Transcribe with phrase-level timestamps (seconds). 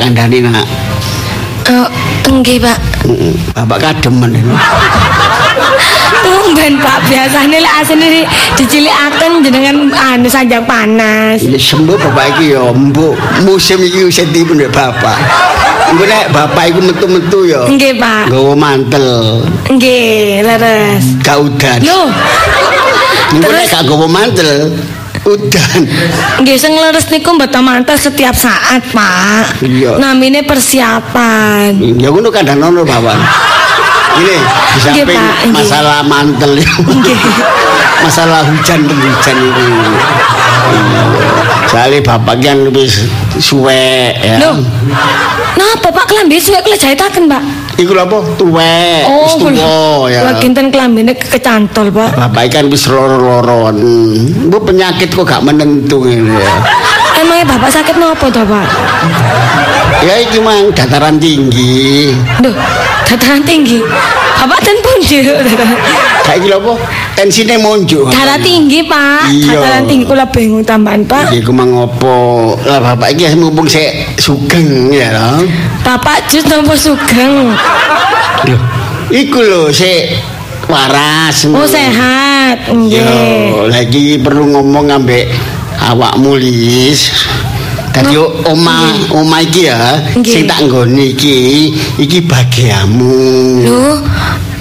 [0.00, 0.64] Tak kandhani nak.
[1.68, 1.88] Eh,
[2.24, 3.04] nggih, Pak.
[3.04, 4.32] Mm, Bapak kademen.
[6.24, 7.04] Tumben, Pak.
[7.04, 8.24] Biasane lek asine
[8.56, 11.44] dicilikaken jenengan anu sanjang panas.
[11.44, 15.20] Ini sembuh bapak iki ya, mbok musim iki wis dipun bapak.
[15.92, 17.68] Engko nek bapak iku metu-metu ya.
[17.68, 18.32] Nggih, Pak.
[18.32, 19.06] Nggawa mantel,
[19.68, 21.04] Nggih, leres.
[21.20, 21.76] gak udan.
[21.84, 22.08] Loh,
[23.36, 24.48] Engko nek gak mantel,
[25.26, 25.80] udan.
[26.40, 29.60] nggih sing leres niku mboten mantel setiap saat, Pak.
[29.64, 30.00] Iya.
[30.00, 31.76] Namine persiapan.
[32.00, 33.16] Ya ngono kadang ono bapak.
[34.20, 34.36] Ini
[34.74, 35.22] di samping
[35.54, 36.58] masalah mantel
[38.02, 39.64] masalah hujan penghujan itu.
[41.70, 43.06] Soalnya bapak kan wis
[43.38, 44.42] suwe ya.
[44.42, 44.58] Loh.
[45.54, 47.42] Napa Pak klambi suwek kula jahitaken, Pak?
[47.80, 48.18] Iku lho apa?
[48.36, 50.20] Tuwek, wis tuwa ya.
[50.20, 52.12] Lagi enten klambine kecantol, Pak.
[52.12, 53.80] Bapak kan wis loro-loron.
[54.52, 56.52] Bu penyakit kok gak menentu ya.
[57.20, 58.66] Emangnya Bapak sakit napa to, Pak?
[60.00, 62.16] Ya iki mang dataran tinggi.
[62.40, 62.56] Duh,
[63.04, 63.84] dataran tinggi.
[64.40, 65.20] Bapak ten pundi?
[66.24, 66.72] Kayak iki lho apa?
[67.12, 68.08] Tensine monjuk.
[68.08, 69.28] Darah tinggi, Pak.
[69.36, 69.52] Iya.
[69.52, 71.28] Dataran tinggi kula bingung tambahan, Pak.
[71.28, 72.56] Iki ku mang opo?
[72.64, 75.44] Lah bapak iki mumpung sik sugeng ya lho.
[75.84, 77.52] Bapak jus napa sugeng?
[78.48, 78.60] Loh,
[79.12, 80.16] iku lho sik
[80.72, 81.44] waras.
[81.52, 82.72] Oh, sehat.
[82.72, 83.68] Yo, Nggih.
[83.68, 85.28] lagi perlu ngomong ambek
[85.88, 87.08] awakmu lis.
[87.90, 88.14] Tadi
[88.46, 90.30] oma oma iki ya, Nggih.
[90.30, 91.38] sing tak nggoni iki,
[91.98, 93.66] iki bagiamu.
[93.66, 93.98] Loh,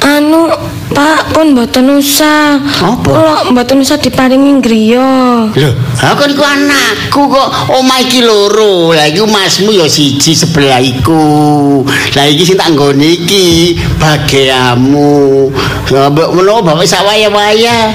[0.01, 0.49] anu
[0.89, 2.57] Pak pun mboten usah.
[2.81, 3.13] Apa?
[3.13, 5.45] Kula mboten usah diparingi griya.
[5.53, 8.97] Loh, aku iku anakku kok oma iki loro.
[8.97, 11.85] Lah iku masmu ya siji sebelah iku.
[12.17, 15.53] Lah iki sing tak nggoni iki bagiamu.
[15.94, 17.94] Ya mbok menawa bapak sak waya-waya.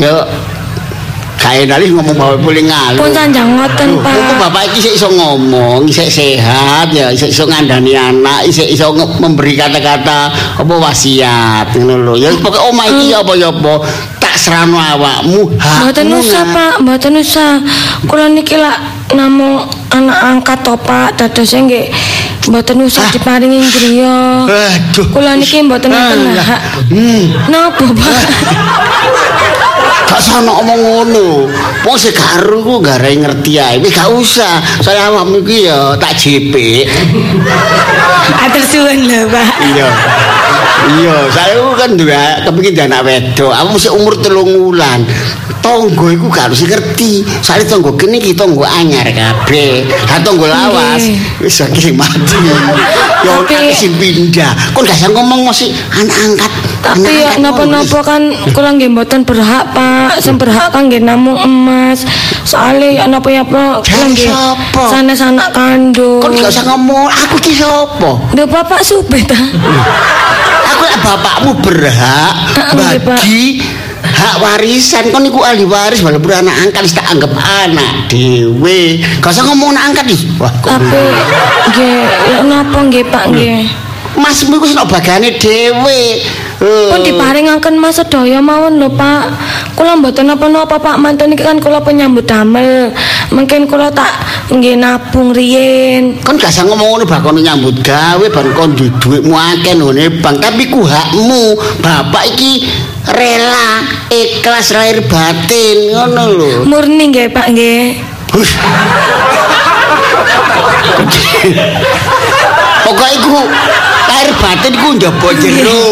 [0.00, 0.12] Ya
[1.48, 3.00] kae nali ngomong bapak boleh ngalih.
[3.00, 4.36] Pun sanjang ngoten, Kok Pak.
[4.36, 9.56] bapak iki isih iso ngomong, isih sehat ya, isih iso ngandani anak, isih iso memberi
[9.56, 10.28] kata-kata
[10.60, 12.14] apa wasiat ngono lho.
[12.20, 13.72] Ya pokoke omah iki apa ya apa
[14.20, 16.44] tak serano awakmu Mboten usah.
[16.52, 16.74] Pak.
[16.84, 17.64] Mboten usah.
[18.04, 21.16] Kula niki lak namung anak angkat to, Pak.
[21.16, 21.88] Dados nggih
[22.48, 23.12] mboten usah Ah.
[23.12, 24.16] diparingi griya.
[24.48, 25.06] Aduh.
[25.12, 26.44] Kula niki mboten enten Alah.
[26.44, 26.60] hak.
[26.88, 28.24] Hmm, Napa, Pak?
[30.08, 31.26] gak sono omong ngono.
[31.84, 33.76] Wong sing karo ku gare ngerti ae.
[33.78, 34.58] Wis gak usah.
[34.80, 36.88] Saya awakmu iki ya tak jepik.
[38.34, 39.48] Atur suwun lho, Pak.
[39.62, 39.88] Iya.
[40.88, 42.16] Iya, saya kan juga
[42.48, 43.52] kepengin anak wedok.
[43.52, 45.04] Aku mesti umur telung wulan.
[45.68, 47.20] Tonggo iku gak harus ngerti.
[47.44, 49.84] Soalnya tonggo kene iki tonggo anyar kabeh.
[50.08, 51.04] Ha tonggo lawas
[51.44, 52.40] wis iki sing mati.
[53.20, 54.56] Ya Tapi- akeh sing pindah.
[54.72, 56.52] Kon gak usah ngomong mesti anak angkat.
[56.78, 60.24] Tapi ya napa-napa kan kula nggih mboten berhak, Pak.
[60.24, 62.08] Sing berhak kan nggih namung emas.
[62.48, 64.32] Soale ya napa ya, Pak, kula nggih
[64.88, 66.24] sanes anak kandung.
[66.24, 68.10] Kon gak usah ngomong aku ki sapa?
[68.32, 69.36] Lho Bapak supet ta?
[70.68, 72.32] Aku lek bapakmu berhak
[73.04, 73.60] bagi
[74.18, 78.98] hak warisan kon iku ahli waris walaupun anak angkat wis tak anggap anak dhewe.
[79.22, 80.20] Gak usah ngomong anak angkat ih.
[80.42, 81.02] Wah, kok Tapi
[81.70, 83.58] nggih ya napa nggih Pak nggih.
[84.18, 86.02] Masmu iku sing bagane dhewe.
[86.58, 89.30] Eh, Pun diparingaken Mas sedaya mawon lho Pak.
[89.78, 92.90] Kula mboten napa-napa Pak manten iki kan kula penyambut damel.
[93.30, 94.10] Mungkin kula tak
[94.50, 96.18] nggih nabung riyin.
[96.24, 100.36] kon gak usah ngomong ngono bakon nyambut gawe bar kon duwe dhuwitmu akeh none bang
[100.40, 101.52] tapi ku hakmu
[101.84, 102.64] bapak iki
[103.14, 103.68] rela
[104.12, 107.82] ikhlas lahir batin ngono lho Murni nggih Pak nggih.
[112.84, 113.38] Pokoknya iku
[114.08, 115.84] lahir batin ku njaba jero.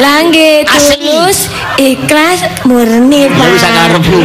[0.00, 3.46] Lah nggih tulus ikhlas murni Ya Pak.
[3.52, 4.20] wis karepmu.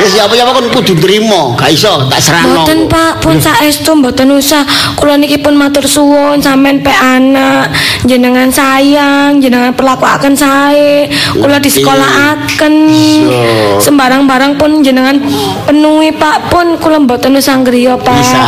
[0.00, 2.64] Ya siapa-siapa kon kudu nrimo, gak iso tak serano.
[2.64, 4.64] Mboten Pak, pun saestu mboten usah.
[4.96, 7.68] Kula niki pun matur suwun sampean pe anak,
[8.08, 11.04] jenengan sayang, jenengan perlakuaken sae.
[11.36, 12.72] Kula disekolahaken.
[12.88, 13.92] Iso.
[13.92, 15.20] Sembarang barang pun jenengan
[15.68, 18.16] penuhi Pak pun kula mboten usah griya Pak.
[18.24, 18.42] Bisa.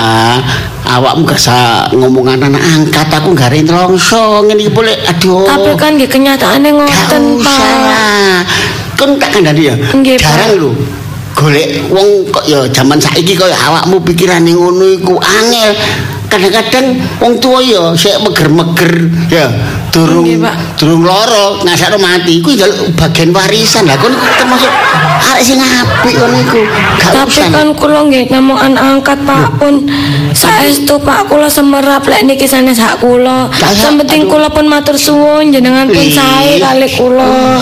[0.89, 5.45] Awakmu gak usah ngomongan anak angkat aku gak longso ngene iki boleh aduh.
[5.45, 8.41] Tapi kan nggih kenyataane Gak ngoten Pak.
[8.97, 9.77] Kon tak kandhani ya.
[9.77, 10.17] Nggih.
[10.17, 11.02] Jarang lho.
[11.33, 15.73] Golek wong kok ya jaman saiki kaya awakmu pikirane ngono iku angel.
[16.33, 19.53] Kadang-kadang wong tua ya sik meger-meger ya
[19.93, 20.25] durung
[20.81, 22.57] durung loro ngasakno mati iku
[22.97, 24.73] bagian warisan lah kon termasuk
[25.29, 26.65] arek sing apik kon iku
[27.13, 29.85] Tapi kan kula nggih namung anak angkat Pak pun
[30.33, 33.53] saestu Pak kula semerap lek niki sanes hak kula.
[33.53, 34.25] Aduh.
[34.25, 37.61] kula pun matur suwun jenengan pun sae kali kula.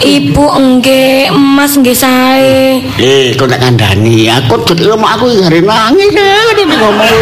[0.00, 2.80] Ibu nggih, Mas nggih sae.
[2.96, 4.32] Eh, kok tak kandhani.
[4.32, 7.12] Aku dadi rumah aku hari nangis deh ngomong.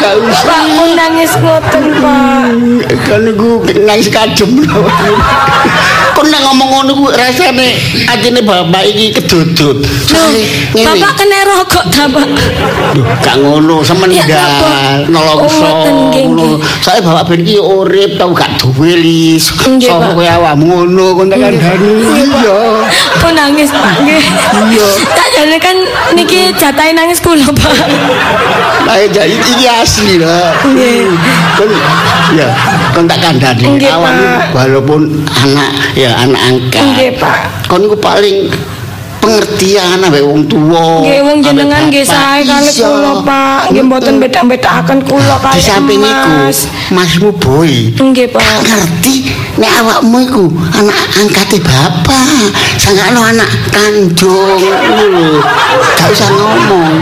[0.00, 0.46] Gak usah.
[0.48, 2.46] Pak pun nangis ngoten, Pak.
[3.08, 3.50] Kan aku
[3.84, 4.50] nangis kadem.
[6.14, 7.74] Kok nek ngomong ngono ku rasane
[8.06, 9.82] atine bapak iki kedudut.
[10.14, 10.30] Loh,
[10.74, 12.28] Bapak kena rokok ta, Pak?
[12.94, 15.02] Duh, gak ngono napa?
[15.10, 16.62] nolongso ngono.
[16.78, 19.50] Saya bapak ben iki urip tau gak duwe lis.
[19.82, 21.92] Sopo kowe awakmu ngono kon tak kandhani.
[22.22, 22.58] Iya.
[23.18, 23.94] Pun nangis, Pak.
[24.70, 24.88] Iya.
[25.34, 25.74] Jane kan
[26.14, 27.74] niki jatahe nangis kula, Pak.
[28.86, 30.54] Lah jadi iki asli lah.
[30.62, 31.10] Nggih.
[31.58, 31.70] Kon
[32.38, 32.48] ya
[32.94, 34.46] kon tak kandhani awakmu Pak.
[34.54, 35.00] walaupun
[35.42, 36.84] anak ya anak angkat.
[36.86, 37.66] Nggih, Pak.
[37.66, 38.46] Kon iku paling
[39.24, 41.00] pengertian ambek wong tuwa.
[41.00, 42.84] Nggih wong jenengan nggih sae kali Iya.
[42.84, 43.60] kula, Pak.
[43.72, 46.58] Nggih mboten beda-bedakaken kula Di kali samping iku, Mas.
[46.92, 47.72] Masmu boy.
[47.96, 48.44] Nggih, Pak.
[48.64, 49.14] ngerti
[49.54, 50.44] nek awakmu iku
[50.74, 55.40] anak angkate bapak, sangakno anak kandung ngono lho.
[55.94, 56.92] Gak usah ngomong.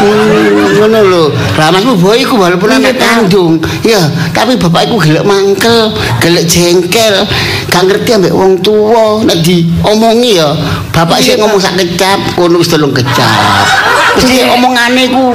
[0.00, 1.24] Hmm, Ngono lho.
[1.58, 4.00] Lah Masmu boy iku walaupun anak kandung, ya,
[4.32, 7.26] tapi bapak iku gelek mangkel, gelek jengkel,
[7.68, 10.54] gak ngerti ambek wong tuwa nek diomongi ya.
[10.94, 13.66] Bapak sih ngomong sak kecap, kono wis telung kecap.
[14.16, 15.34] Mesti omongane ku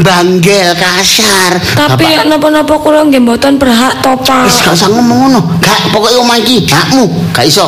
[0.00, 1.58] banggel kasar.
[1.74, 4.46] Tapi napa-napa kula nggih mboten berhak to, Pak.
[4.46, 5.40] Wis gak usah ngomong ngono.
[5.58, 7.66] Gak pokoke omah iki hakmu, gak iso.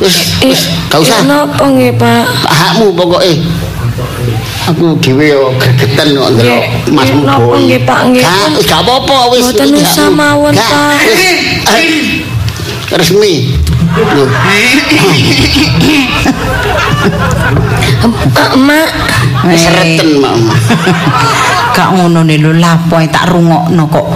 [0.00, 1.22] Wis Eh, wis gak usah.
[1.28, 2.24] Napa nggih, Pak?
[2.48, 3.38] Hakmu pokoke.
[4.62, 6.64] Aku dhewe yo gregetan kok ndelok
[6.94, 8.22] Masmu nggih, napa nggih, Pak, nggih.
[8.66, 9.44] Gak, apa-apa wis.
[9.46, 10.98] Mboten usah mawon, Pak.
[11.70, 12.26] Eh,
[12.92, 13.61] Resmi.
[18.56, 18.88] Mak,
[19.56, 20.56] sereten mama.
[21.76, 24.06] Gak ngono nih lho lapo ae tak rungokno kok.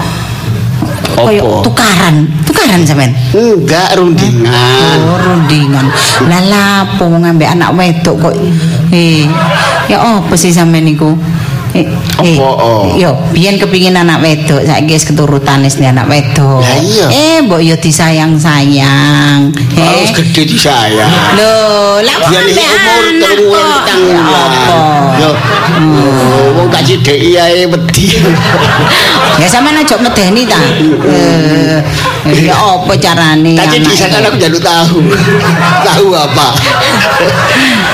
[1.17, 3.13] Kaya tukaran, tukaran sampean.
[3.33, 4.99] Enggak rundingan.
[5.09, 5.87] Oh, rundingan.
[6.29, 8.35] Lah lapo wong ambek anak wedok kok.
[8.93, 9.25] Eh,
[9.89, 11.17] ya apa sih sampean niku?
[11.77, 12.97] Eh, Apa, oh?
[12.97, 16.65] yo, biyen kepingin anak wedok, saiki wis keturutan wis anak wedok.
[16.65, 17.07] Lah iya.
[17.09, 19.53] Eh, mbok yo disayang-sayang.
[19.53, 21.05] Harus Eh, gede di saya.
[21.37, 21.53] lho,
[22.01, 23.67] lah ambek iki umur telung kok.
[24.25, 24.79] apa?
[25.17, 25.31] Yo.
[26.57, 28.07] Wong gak cideki ae wedi.
[29.37, 30.57] Ya sampean aja medeni ta.
[30.57, 31.77] Eh,
[32.41, 33.53] ya apa carane?
[33.53, 34.33] Anak sana itu?
[34.33, 34.97] aku jaluk tahu.
[35.93, 36.57] tahu apa?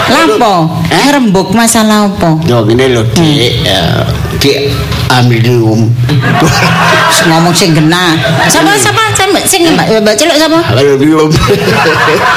[0.06, 0.54] Lapo?
[0.86, 1.06] Eh?
[1.10, 2.38] Rembuk masalah apa?
[2.46, 3.58] Yo ngene lho, Dik.
[3.72, 4.04] Ya,
[4.36, 4.68] Dik
[5.08, 5.88] amilium.
[7.28, 8.12] Ngomong sing genah.
[8.44, 10.60] Sapa sapa sapa sing mbak celuk sapa?
[10.76, 11.32] Amilium.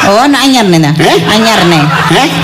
[0.06, 0.94] Oh, anak anyar nih nah.
[0.96, 1.18] Eh?
[1.28, 1.84] Anyar nih.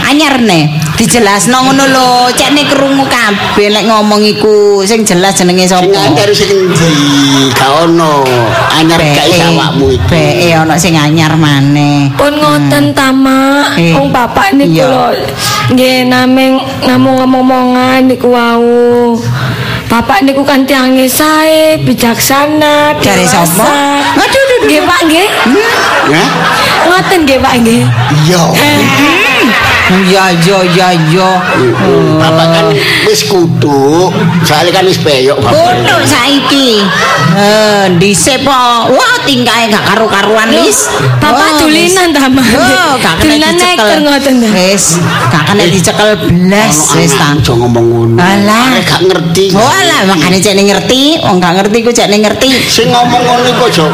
[0.10, 0.64] Anyar nih.
[0.98, 5.88] Dijelasno ngono lho, cekne krungu kabeh lek ngomong iku sing jelas jenenge Sing sapa.
[6.04, 6.52] anyar sing?
[7.62, 8.25] Gak ono.
[8.74, 10.10] Anyar gak iso awakmu iki.
[10.10, 12.10] Beke ana sing anyar maneh.
[12.18, 13.78] pun ngoten ta, Mak.
[13.78, 15.13] Eh, Wong bapak niku lho
[15.70, 19.13] nggih namung namung ngomongan niku wau.
[19.86, 24.00] Bapak niku kan tiange sae, bijaksana, Dari sapa?
[24.15, 24.60] Aduh, aduh, aduh.
[24.63, 25.27] Nggih, Pak, nggih.
[26.15, 26.25] Ya?
[26.88, 27.84] Ngoten nggih, Pak, nggih.
[28.24, 28.44] Iya.
[30.07, 31.29] Ya ya ya ya.
[32.17, 32.65] Bapak kan
[33.07, 34.07] wis kudu.
[34.48, 35.83] Soalnya kan wis peyok bapak.
[35.83, 36.79] Kutuk saiki.
[37.31, 38.51] Eh, dhisik po.
[38.91, 40.91] Wah, tingkahe gak karu-karuan wis.
[41.19, 42.43] Bapak dulinan ta, Mak?
[42.55, 44.00] Oh, gak kena Dulinan dicekel.
[44.03, 44.48] ngoten ta?
[44.51, 44.86] Wis,
[45.31, 47.36] gak kena dicekel belas wis ta.
[47.36, 48.15] Aja ngomong ngono.
[48.19, 48.79] Alah.
[48.83, 49.55] Gak ngerti.
[49.55, 52.50] Oh alah, makane cek ngerti, wong gak ngerti ku cek ngerti.
[52.67, 53.91] Sing ngomong ngono iku kon.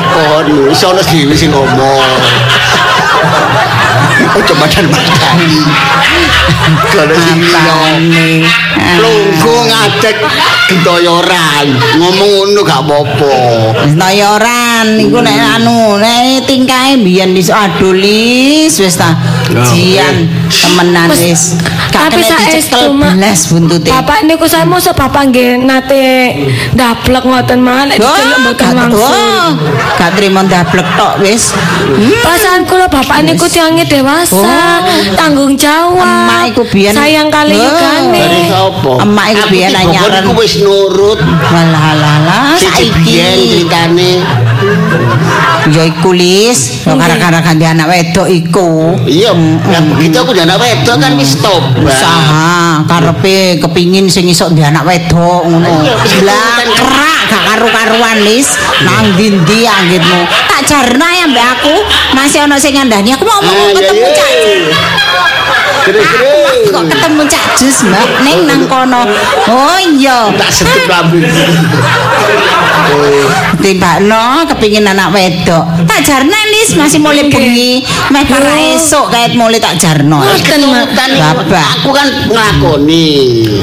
[0.69, 2.01] Wis ono dhewe sing ngomong.
[4.37, 5.37] Ojo badan-badan.
[6.91, 8.43] Sing Apane?
[8.99, 10.17] Lunggu ngadeg
[10.67, 11.67] gentoyoran.
[11.99, 13.35] Ngomong ngono gak apa-apa.
[13.85, 13.95] Wis
[14.77, 19.17] noyoran iku nek anu, nek tingkahe biyen iso adulis wis ta.
[19.49, 20.15] Ya, Jian
[20.51, 21.55] temenan wis.
[21.89, 23.89] Tapi saestu, belas buntute.
[23.89, 26.35] Bapak niku saya mosok bapak nggih nate
[26.77, 29.01] daplek ngoten mah nek diceluk mboten wangsul.
[29.01, 29.47] oh,
[29.97, 31.55] gak trimo ndablek tok wis.
[31.55, 32.21] Hmm.
[32.21, 34.81] Perasaan kula bapak niku tiange dewasa, Oh.
[35.17, 36.03] tanggung jawab.
[36.27, 37.71] Emak iku biyen- sayang kali Oh.
[38.51, 38.91] sapa?
[39.07, 41.19] Emak iku Aku biyen iku wis nurut.
[41.47, 43.47] Walah alah alah Siji biyen saiki.
[43.63, 44.11] ceritane.
[45.67, 48.95] Ya iku lis, ya gara-gara ganti anak wedok iku.
[49.03, 49.35] Iya,
[49.67, 51.59] ya begitu aku anak wedok kan wis stop.
[51.77, 55.83] Usaha karepe kepingin sing iso di anak wedok ngono.
[56.23, 56.67] Lah kan.
[56.71, 58.47] kerak gak karu-karuan lis.
[58.87, 60.21] Nang ndi anggitmu?
[60.47, 61.75] Tak jarna ya mbak aku
[62.15, 64.07] masih ana sing ngandani aku mau Ah, ketemu.
[64.15, 64.31] Cak.
[65.87, 68.07] Kok ketemu Cak Jus, Mbak?
[68.27, 69.07] Ning nang kono.
[69.47, 70.27] Oh iya.
[70.35, 71.23] Tak sedep lambung.
[73.63, 75.63] Timbakno kepingin anak wedok.
[75.87, 77.83] Tak jarno Lis masih mulai bengi.
[78.11, 80.19] Meh para esuk kaet mulai tak jarno.
[80.23, 80.61] Ngoten,
[81.15, 81.67] Bapak.
[81.79, 83.07] Aku kan nglakoni.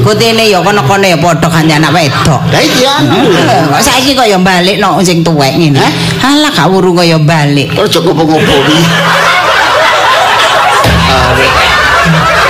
[0.01, 2.41] Kutene ya kono-kono ya padha kanthi anak wedok.
[2.49, 3.17] Lah iki anu.
[3.37, 5.85] Eh, Kok saiki kaya balik no sing tuwek ngene.
[6.21, 7.69] Halah gak wuru kaya balik.
[7.77, 8.55] Ojo ngopo-ngopo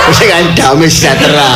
[0.06, 1.50] Kan damai sejahtera.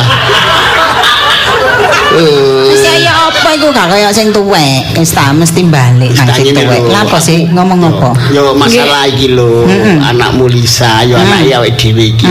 [2.11, 4.83] Eh, Wis ya apa iku gak kaya sing tuwek.
[4.99, 6.91] Wis ta mesti balik nang sing tuwek.
[6.91, 8.11] apa sih ngomong apa?
[8.35, 9.63] Yo masalah iki lho,
[10.03, 12.27] anakmu Lisa, yo anak ya awake dhewe iki.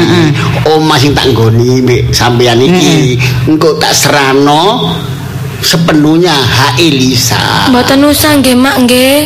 [0.68, 3.16] Omah sing tak nggoni mbek sampeyan iki,
[3.48, 4.92] engko tak serano
[5.62, 7.68] sepenuhnya hak Lisa.
[7.70, 9.16] Mboten usah nggih Mak nggih.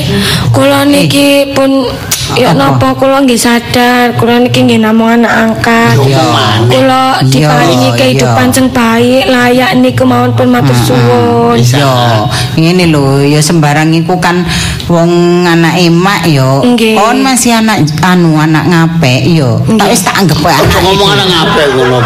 [0.50, 1.86] Kula niki pun
[2.34, 2.76] ya Apa?
[2.76, 5.94] napa kula nggih sadar, kula niki nggih namung anak angkat.
[5.98, 6.24] Kula
[6.68, 7.98] Iya, diparingi iya.
[7.98, 11.58] kehidupan sing baik, layak niku mawon pun matur suwun.
[11.60, 12.26] Yo,
[12.58, 14.42] ngene lho, ya sembarang iku kan
[14.90, 16.60] wong anak emak yo.
[16.98, 19.62] Kon masih anak anu anak ngapek yo.
[19.78, 20.80] Tak wis tak anggap anak.
[20.82, 21.98] ngomong anak ngapik ngono.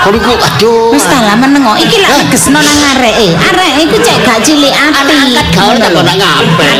[0.00, 0.92] Kon iku aduh.
[0.96, 1.76] Wis tak lah menengo.
[1.76, 3.28] Iki lak tegesno nang areke.
[3.36, 5.12] Arek iku cek gak cilik ati.
[5.12, 6.78] Angkat gaul tak kok ngapik.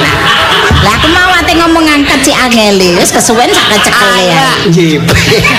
[0.80, 4.48] Lah aku mau ate ngomong angkat si Angeli, wis kesuwen sak kecekele ya.
[4.72, 5.04] Jip.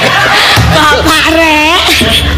[0.75, 1.30] Bapak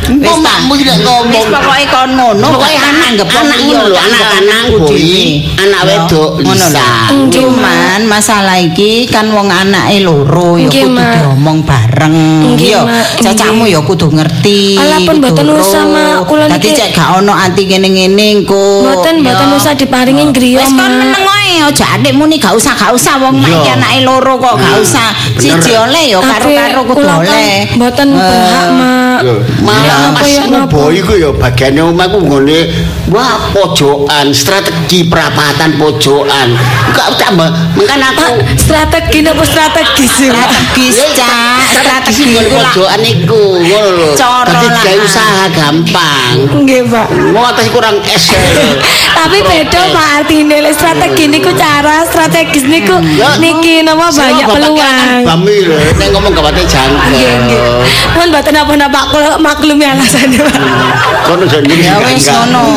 [0.04, 1.32] Kok makmu tidak ngomong?
[1.32, 5.26] Wis pokoke kon ngono, kok anak anak iya, lho, tak anakku boy, dhewe.
[5.64, 6.88] anak wedok ngono Lisa.
[7.32, 12.16] Cuman masalah iki kan wong anake loro ya kudu diomong bareng.
[12.84, 13.24] Mak.
[13.24, 14.76] cacakmu ya kudu ngerti.
[14.76, 16.28] Alah, pun kudu mboten usah, Mak.
[16.28, 18.84] Kula Dadi niki- cek gak ono ati ngene-ngene engko.
[18.84, 22.90] Mboten mboten usah diparingi griya Wis kon meneng ae aja adikmu ni gak usah gak
[22.92, 23.58] usah wong mak Yo.
[23.60, 25.10] iki anake loro kok gak Nah, usah.
[25.36, 27.58] Siji oleh ya Tapi karo-karo kudu kan oleh.
[27.72, 29.20] Mboten Eh, berhak Mak.
[29.22, 30.68] Yo, Malah ya, masmu napa?
[30.68, 32.60] boy iku ya bagiane omahku nggone
[33.08, 36.58] wah pojokan, strategi perapatan pojokan.
[36.90, 40.28] Enggak tak mengkan aku strategi napa strategi sih?
[40.28, 40.42] Mak?
[40.44, 41.30] Strategis, Ya, Cak.
[41.72, 44.08] strategi Strategi pojokan iku ngono lho.
[44.14, 44.82] Cara Dadi lah.
[44.82, 46.36] gawe usaha gampang.
[46.58, 47.08] Nggih, Pak.
[47.30, 48.42] Mau atas kurang esel.
[49.20, 55.28] Tapi beda Pak artine strategi niku cara strategis niku Ya, niki napa banyak peluang.
[55.28, 57.12] Bami lho, nek ngomong gawate jangkel.
[57.12, 57.62] Nggih, nggih.
[58.16, 60.56] Mun mboten apa-apa kula maklumi alasane, Pak.
[61.28, 62.72] Kono jane Ya wis ngono.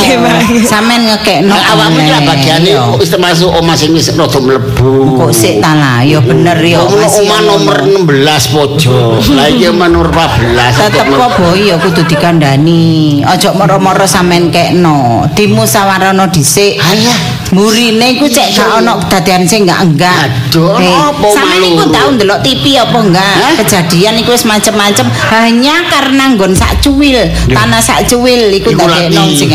[0.66, 1.54] Sampeyan ngekekno.
[1.54, 5.14] Awakmu iki bagiane wis termasuk omah sing wis rada mlebu.
[5.24, 6.82] Kok sik ta lah, ya bener ya.
[6.82, 7.54] Omah ngono.
[7.56, 9.22] nomor 16 pojok.
[9.38, 10.90] Lah iki omah nomor 14.
[10.90, 13.22] Tetep kok boy ya kudu dikandani.
[13.22, 15.28] Aja moro-moro sampean kekno.
[15.32, 16.80] Dimusyawarahno dhisik.
[16.82, 20.28] Alah, Murine iku cek gak ono dadian sing enggak enggak.
[20.52, 21.72] Aduh, apa Sampeyan malu?
[21.72, 23.34] iku tau ndelok TV apa enggak?
[23.64, 27.16] Kejadian iku wis macem-macem hanya karena nggon sak cuwil,
[27.48, 29.48] tanah sak cuwil iku lah dadekno sing.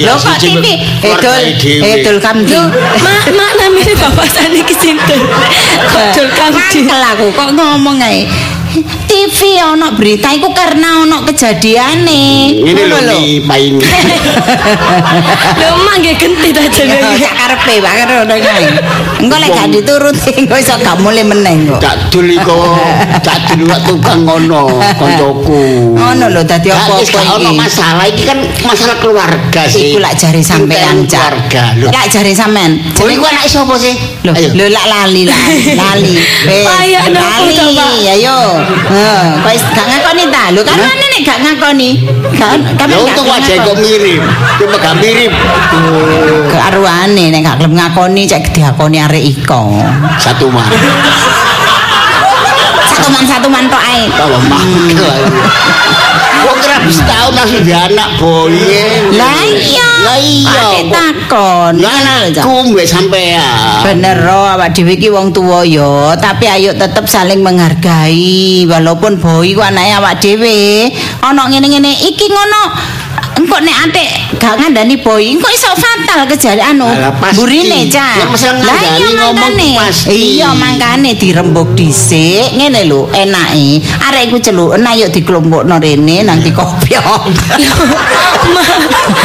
[0.00, 0.64] Lho kok TV?
[1.04, 1.44] Edul,
[1.84, 2.56] edul kamdi.
[2.56, 2.72] Lho,
[3.04, 5.20] mak mak namine bapak saniki sinten?
[5.92, 6.88] Kodol kamdi.
[6.88, 8.24] Mangkel aku kok ngomong ae.
[9.04, 12.48] TV ono berita iku karena ono kejadiane.
[12.64, 13.76] Ini lho ni pain.
[15.60, 17.20] Lho mak nggih genti ta jenenge.
[17.22, 18.64] sak karepe Pak ngono kae.
[19.20, 21.80] Engko lek gak dituruti engko iso gak mulai meneng kok.
[21.84, 22.60] Tak dul iku,
[23.20, 25.92] tak dul wak tukang ngono koncoku.
[26.00, 27.58] Ngono lho dadi Gak, apa-apa wis gak ono iki.
[27.60, 29.92] masalah iki kan masalah keluarga sih.
[29.92, 31.20] Iku lak jari sampean Cak.
[31.20, 31.62] keluarga.
[31.76, 31.88] Lho.
[31.92, 32.80] Lak jari sampean.
[32.96, 33.94] Oh, iku anak sapa sih?
[34.24, 36.12] Lho, lho lak lali lali lali.
[36.48, 38.04] Wes, Ayo, lali.
[38.08, 38.38] Ayo.
[38.62, 40.50] Heeh, kok gak ngakoni ta?
[40.54, 41.90] Lho kan mana nek gak ngakoni?
[42.36, 44.22] Kan untung wajah kok mirip.
[44.58, 45.32] Cuma gak mirip.
[46.50, 49.72] Kearuane nek gak gelem ngakoni cek diakoni arek iko.
[50.20, 50.66] Satu mah.
[52.86, 54.06] Satu man satu man tok ae.
[54.12, 55.16] Tahu mangkel.
[56.42, 58.54] Kok kira tahun langsung di anak boy.
[59.14, 59.90] Lah iya.
[60.02, 60.58] Lah iya.
[60.58, 61.74] Ate takon.
[61.78, 63.86] Ya anakku mbek sampean.
[63.86, 69.46] Bener ro awak dhewe iki wong tuwa ya, tapi ayo tetep saling menghargai walaupun boy
[69.54, 70.90] ku anake awak dhewe.
[71.22, 72.64] Ana ngene-ngene iki ngono.
[73.32, 76.88] Engko nek atik gak ngandani boy, engko iso fatal kejadian anu.
[77.32, 77.88] Burine.
[77.88, 79.70] Ya, masalah Lah iya ngomong mangkane.
[80.12, 82.52] Iya, mangkane dirembuk dhisik.
[82.58, 83.80] Ngene lho, enake.
[84.08, 87.22] Arek iku celuken ayo dikelompokno rene nang dikopiok.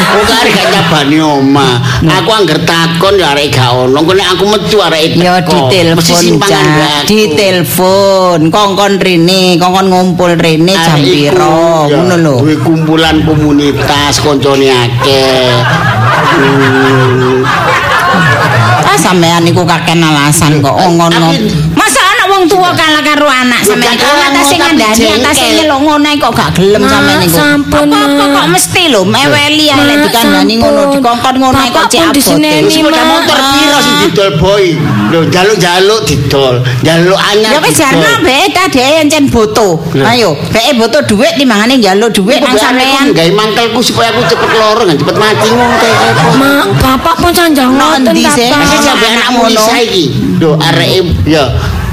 [0.07, 1.75] Kok arek gak nyabani omah.
[2.07, 3.99] Aku angger takon ya arek gak ono.
[4.05, 5.67] Kok nek aku metu arek Ya teko.
[5.67, 7.07] Mesti ditelepon aku.
[7.09, 12.35] ditelepon kongkon rene, kongkon ngumpul rene jam piro, ya, ngono lho.
[12.45, 15.53] Duwe kumpulan komunitas koncone akeh.
[16.37, 17.43] Hmm.
[18.87, 20.75] Ah sampean niku kakek alasan kok
[21.33, 21.49] Tapi-
[22.37, 26.49] wong tuwa kalah karo anak sampean gak kok atase ngandani atase nyeluk ngono kok gak
[26.53, 27.33] gelem Mak, sampean niku.
[27.33, 28.29] sampun, Mak.
[28.37, 32.21] kok mesti lho meweli ae lek dikandani ngono dikongkon ngono ae kok cek abot.
[32.21, 34.65] sepeda motor piro sing didol boy?
[35.07, 37.51] Lho jaluk-jaluk didol, jaluk anyar.
[37.57, 39.79] Ya wis jarno mbek ta dhek encen boto.
[40.03, 43.15] Ayo, dhek boto dhuwit timbangane njaluk dhuwit nang sampean.
[43.17, 46.23] gawe mangkelku supaya aku cepet loro nggak cepet mati ngono apa.
[46.37, 48.51] Mak, bapak pun sanjang ngoten endi ta, sih?
[48.83, 50.05] Sampai anakmu iki.
[50.37, 51.49] Lho areke ya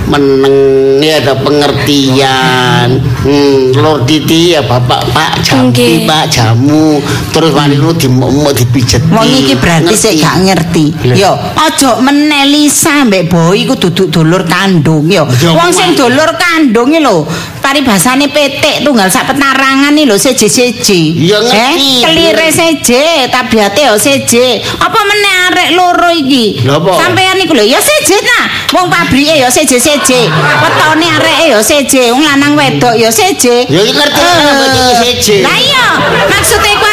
[0.08, 3.00] meneng ya ada pengertian.
[3.24, 6.04] Hmm, Lord Titi ya Bapak Pak jamu Nggih.
[6.04, 7.00] Pak jamu
[7.32, 9.00] terus wani lu dimok dipijet.
[9.08, 10.92] Wong iki berarti sik gak ngerti.
[11.16, 15.24] Yo, aja meneh Lisa mbek Boy iku duduk dulur kandung yo.
[15.56, 17.24] Wong sing dulur kandung lho,
[17.64, 21.16] paribasane petik tunggal sak petarangan lho seje-seje.
[21.16, 21.54] Ya, ngerti.
[21.54, 24.60] Eh, kelire seje, tabiate yo seje.
[24.60, 26.60] Apa meneh arek loro iki?
[27.00, 28.40] Sampean iku lho, ya seje ta.
[28.76, 29.48] Wong pabrike yo
[29.94, 30.30] seje-seje.
[30.62, 33.66] Wetone areke yo seje, wong lanang wedok yo seje.
[33.68, 35.42] Ya, ngerti yo seje.
[35.42, 35.86] Lah iya,
[36.30, 36.86] maksude ku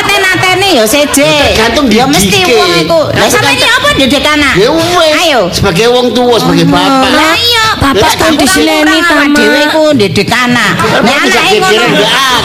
[0.61, 1.31] atene-atene yo seje.
[1.57, 2.99] Tergantung Ya mesti wong iku.
[3.09, 4.53] Lah sampeyan iki apa didik anak?
[4.55, 4.69] Ya.
[5.25, 5.41] Ayo.
[5.49, 7.09] Sebagai wong tua, sebagai bapak.
[7.11, 10.77] Lah iya, Bapak pun disileni ta, dhewe iku didik anak.
[11.01, 11.83] Nek Nek anake ngono.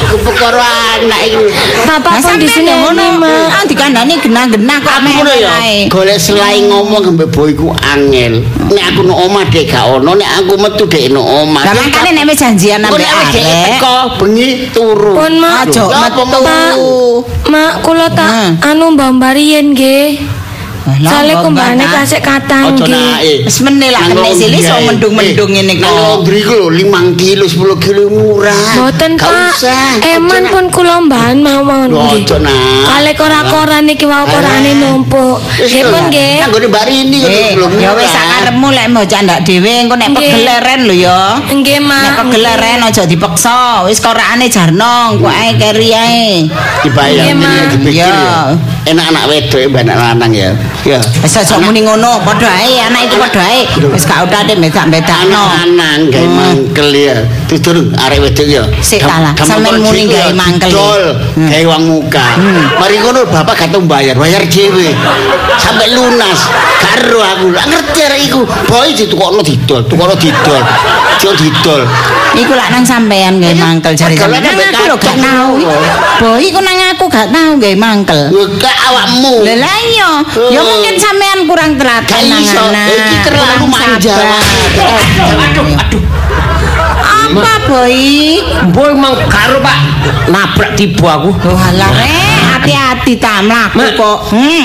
[0.06, 0.64] aku perkara
[0.96, 1.44] anak iki.
[1.84, 3.04] Bapak diseneni, yo ngono.
[3.20, 3.48] Mak.
[3.52, 5.52] Ah dikandani genah-genah kok Aku ngono ya.
[5.92, 8.42] Golek selai ngomong ambek boyku angel.
[8.72, 11.62] Nek aku no omah dek gak ono, nek aku metu dek no omah.
[11.62, 13.32] Lah makane nek wis janjian Kok ambek arek.
[13.76, 15.14] teko bengi turu.
[15.14, 15.34] Pun.
[15.44, 17.35] Aja metu.
[17.46, 20.35] Mak, kula tak anu mbambarien nggih.
[20.86, 23.42] Mbok kumbane kasih katang nae.
[23.42, 24.86] Wis meneh lah Nang kene sili laundry so ae.
[24.86, 25.98] mendung-mendung Eh, ngene Nang kok.
[25.98, 28.62] laundry ku lho 5 kilo 10 kilo murah.
[28.78, 29.54] Mboten, Pak.
[30.14, 32.22] Eman pun kula mbahan mawon Lho, nggih.
[32.22, 32.86] ojo, Nak.
[32.86, 35.42] Kale kora-kora niki wae korane numpuk.
[35.58, 36.34] Nggih pun nggih.
[36.46, 40.08] Nang gone Mbak Rini kok belum ya wis sakarepmu lek mau candak dhewe engko nek
[40.14, 41.20] pegeleren lho ya.
[41.50, 42.02] Nggih, Mak.
[42.06, 46.26] Nek pegeleren aja dipeksa, wis korakane jarno, kok ae keri ae.
[46.86, 48.54] dibayar ini dipikir Ya.
[48.86, 50.50] Enak anak wedok ya anak lanang ya.
[50.84, 51.00] Ya.
[51.22, 53.66] Wis aja muni ngono, padha ae anak iki padha ae.
[53.90, 55.42] Wis gak usah deh medak-medakno.
[55.64, 56.36] Anak-anak gawe Hmm.
[56.36, 57.16] mangkel ya.
[57.46, 58.62] Turun arek wedok ya.
[58.82, 60.66] Sik kalah, kok muni gawe mangkel.
[60.66, 61.02] Didol,
[61.38, 61.46] Hmm.
[61.46, 62.26] gawe uang muka.
[62.74, 64.90] Mari ngono bapak gak bayar, bayar dhewe.
[65.54, 66.42] Sampai lunas.
[66.82, 67.46] Karo aku.
[67.54, 68.42] Lah ngerti arek iku.
[68.66, 70.62] Boy ditukokno didol, tukokno didol.
[71.22, 71.86] Jo didol.
[72.34, 74.42] Iku lak nang sampean gawe mangkel jare sampean.
[74.42, 75.50] Nang aku lho gak tau.
[76.18, 78.20] Boy iku nang aku gak tau gawe mangkel.
[78.34, 79.46] Lho gak awakmu.
[79.46, 80.10] Lah lah iya,
[80.50, 80.66] ya Hmm.
[80.66, 82.86] mungkin sampean kurang telaten Gak nang anak.
[82.90, 84.14] Eh, iki terlalu manja.
[85.46, 86.02] Aduh, aduh.
[87.26, 87.96] Apa boy?
[88.70, 89.78] Boy mang karo Pak
[90.30, 91.30] nabrak tiba aku.
[91.46, 93.90] Oh alah rek, hati-hati ta mlaku Mak.
[93.98, 94.18] kok.
[94.30, 94.64] Hmm.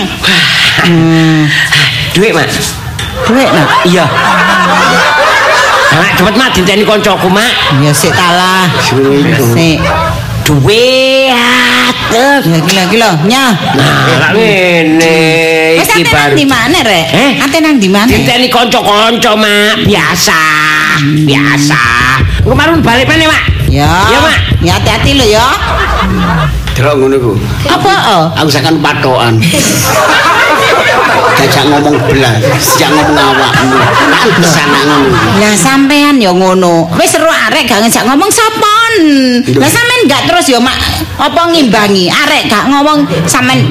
[0.86, 1.39] Hmm.
[2.13, 2.47] Duit, Mak.
[3.30, 3.67] Duit nak.
[3.86, 4.06] Iya.
[5.91, 7.82] Mak, cepet Mak dinteni koncoku, Mak.
[7.82, 8.69] Ya sik talah.
[9.54, 9.80] Sik.
[10.45, 11.34] Duit.
[12.12, 13.10] Ya gila gila.
[13.24, 13.56] Nya.
[13.78, 15.17] Nah, ngene
[15.80, 16.36] Wis iki baru.
[16.36, 17.08] di mana rek?
[17.13, 17.32] Eh?
[17.39, 18.10] Ate nang di mana?
[18.10, 19.86] Dinteni konco-konco, Mak.
[19.88, 20.41] Biasa.
[21.26, 21.84] Biasa.
[22.41, 23.43] Kemarin balik mana, Mak?
[23.69, 23.86] Ya.
[23.86, 24.38] Ya, Mak.
[24.65, 25.45] Ya hati-hati lho ya.
[26.73, 27.32] Delok ngono ku.
[27.69, 27.93] Apa?
[28.17, 28.25] oh?
[28.41, 29.38] Aku sakan patokan.
[31.41, 33.77] Gajak ngomong belas, sejak ngomong awakmu.
[34.41, 35.17] Nak ngono.
[35.41, 36.86] Lah sampean ya ngono.
[36.97, 38.93] Wis seru arek gak ngejak ngomong sapon.
[39.57, 40.77] Lah sampean gak terus ya mak
[41.21, 43.65] apa ngimbangi arek gak ngomong sampean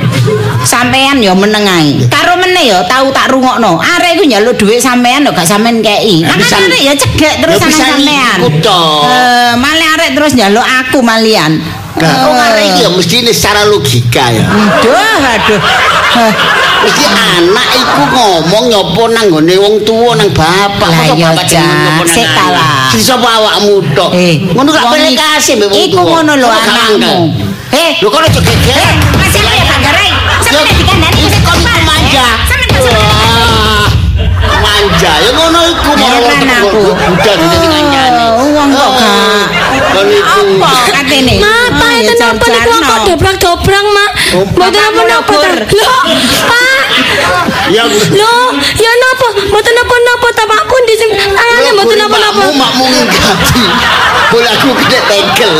[0.66, 2.06] sampean ya meneng ae.
[2.10, 3.78] Karo meneh ya tau tak rungokno.
[3.78, 6.26] Arek iku nyaluk dhuwit sampean ya gak sampean kei.
[6.26, 8.38] Kan arek ya cegek terus sampean.
[8.62, 9.06] toh.
[9.06, 11.79] Eh, malah arek terus nyaluk aku malian.
[12.00, 14.44] Lah, oh arek iki ya mesti ini secara logika ya.
[14.48, 15.60] Aduh, aduh.
[16.80, 20.88] Mesti anak iku ngomong nyopo nang gone wong tuwa nang bapak.
[20.88, 22.88] Lah, Masa ya, bapak jeneng Jan, sik kalah.
[22.88, 24.10] Sing sapa awakmu tok.
[24.16, 27.12] Eh, ngono gak wong iki- kasih mbek wong Iku ngono lho Kok anakmu.
[27.70, 28.74] Eh, Lho kok aja geger.
[28.74, 30.10] Eh, masih ya Banggarai.
[30.40, 31.52] Sampeyan Ya, dikandani iki mesti iku
[31.84, 32.26] manja.
[32.80, 33.88] Eh, Wah,
[34.64, 36.82] Manja ya ngono iku mau aku.
[36.96, 38.24] Udah dene ngancani.
[38.40, 39.46] Oh, wong kok gak.
[39.94, 40.40] Kon iku.
[40.58, 41.34] Apa katene?
[42.00, 44.10] Itu napa niku kok dobrak-dobrak, Mak.
[44.56, 45.36] Mboten napa-napa.
[45.68, 45.92] Lho,
[46.48, 46.84] Pak.
[47.68, 48.34] Ya Lho,
[48.80, 49.28] ya napa?
[49.36, 50.62] Mboten napa-napa ta, Pak.
[50.64, 52.42] Pun di sing tangane mboten napa-napa.
[52.50, 52.86] Makmu.
[54.30, 55.54] Bola aku kena tegel.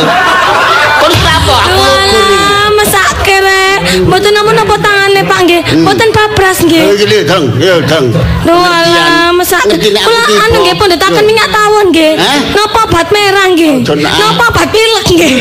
[0.97, 1.55] Kon apa?
[1.67, 1.77] Aku.
[1.77, 3.79] Walah, mesake rek.
[4.09, 4.75] Mboten napa-napa
[5.21, 5.61] tangane, Pak nggih.
[5.81, 6.83] Mboten babras Oh, nggih.
[6.97, 7.43] lho, Dang.
[7.57, 8.05] Ya, Dang.
[8.45, 9.69] Alah, mesake.
[9.69, 11.27] Ngerti nek aku Kula anu nggih pendetaken Lho.
[11.27, 12.11] minyak tawon nggih.
[12.17, 12.39] Hah?
[12.51, 13.73] Napa obat merah nggih.
[13.95, 15.33] Napa obat pilek nggih.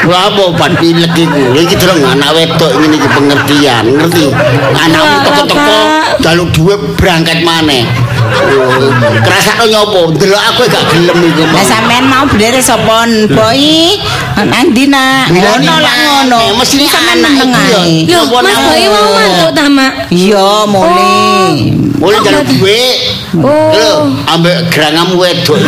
[0.00, 1.40] Lho apa obat pilek iku?
[1.52, 4.24] Lha iki dereng anak wedok ngene iki pengertian, ngerti?
[4.72, 4.86] Wah,
[5.22, 5.78] teko-teko
[6.20, 7.84] jaluk duwe berangkat maneh.
[9.20, 10.00] Kerasakno nyopo?
[10.16, 11.42] Delok aku gak gelem iku.
[11.50, 13.64] Lah sampean mau bener sapa boy?
[14.40, 15.28] Nang ndi nak?
[15.30, 16.38] Ngono lah ngono.
[16.40, 18.08] Eh, mestine sampean meneng ae.
[18.08, 18.58] Loh, Napa Mas?
[18.64, 19.92] Boy mau mantuk ta, Mak?
[20.10, 21.52] Iya, mulai.
[22.00, 22.96] Mulai jalan duit.
[23.36, 23.70] Oh.
[23.70, 23.92] Lho,
[24.26, 25.60] ambek gerangamu wedok.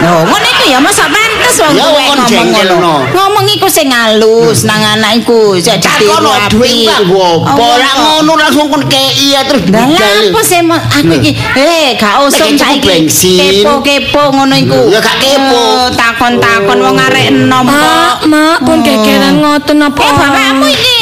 [0.00, 1.04] Loh, ngono iku ya masa
[1.48, 2.94] pantes wong kon ngomong ngono.
[3.08, 6.52] Ngomong iku sing halus nang anak iku, jadi api.
[6.52, 7.56] duit kanggo apa?
[7.56, 10.28] Oh, Lah ngono langsung kon kei ya terus Lah budal.
[10.28, 14.80] apa sih aku iki eh gak usum cukup saiki kepo-kepo ngono iku.
[14.90, 15.56] Ya, gak kepo.
[15.58, 18.14] Eh, Takon-takon wong arek enom kok.
[18.28, 20.00] Mak pun gegeran ngoten apa?
[20.00, 20.96] Eh bapakmu iki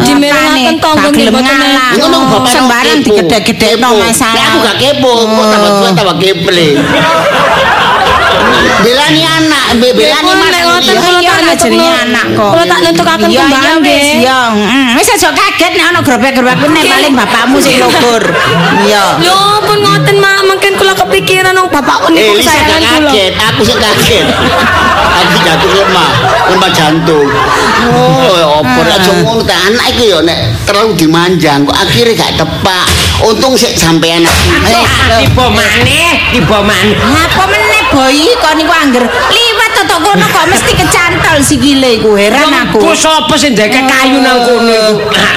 [0.00, 1.56] Dimerelaken tonggo nggih mboten.
[1.98, 3.06] Ngono bapak sembarang kepo.
[3.20, 4.00] digedhe-gedhekno Kepo.
[4.00, 4.34] masalah.
[4.34, 6.66] Lah aku gak kepo, kok tambah tua tambah keple.
[8.80, 10.48] Belani anak, be- belani Pun mas.
[10.48, 11.00] nek ngoten Iya.
[11.00, 12.50] kula Iya tak lah jenenge anak kok.
[12.50, 14.08] Kula tak nentukaken Iya, kembang iya, wis, nggih.
[14.20, 14.38] Iya,
[14.96, 18.24] wis aja kaget nek ana grobek-grobek kuwi nek paling bapakmu sing lugur.
[18.80, 19.04] Iya.
[19.20, 22.88] Lho, pun ngoten Mak, mungkin kula kepikiran wong bapak Eh, niku kesayangan kula.
[23.04, 24.26] kaget, aku sih kaget.
[25.10, 26.10] Aku jatuh lemah,
[26.48, 27.28] lemah jantung.
[27.86, 32.32] Oh, apa nek aja ngono ta anak iki ya nek terlalu dimanjang kok akhirnya gak
[32.36, 32.84] tepak.
[33.20, 34.24] Untung sik sampean.
[34.24, 34.84] Eh.
[35.18, 36.96] Tiba maneh, tiba maneh.
[36.96, 37.44] Apa
[37.90, 42.78] meneh boy kok niku angger liwat to kono kok mesti kecantol sikile iku heran aku.
[42.78, 45.10] Kok sapa sing ndekek kayu nang kono iku?
[45.10, 45.34] Lah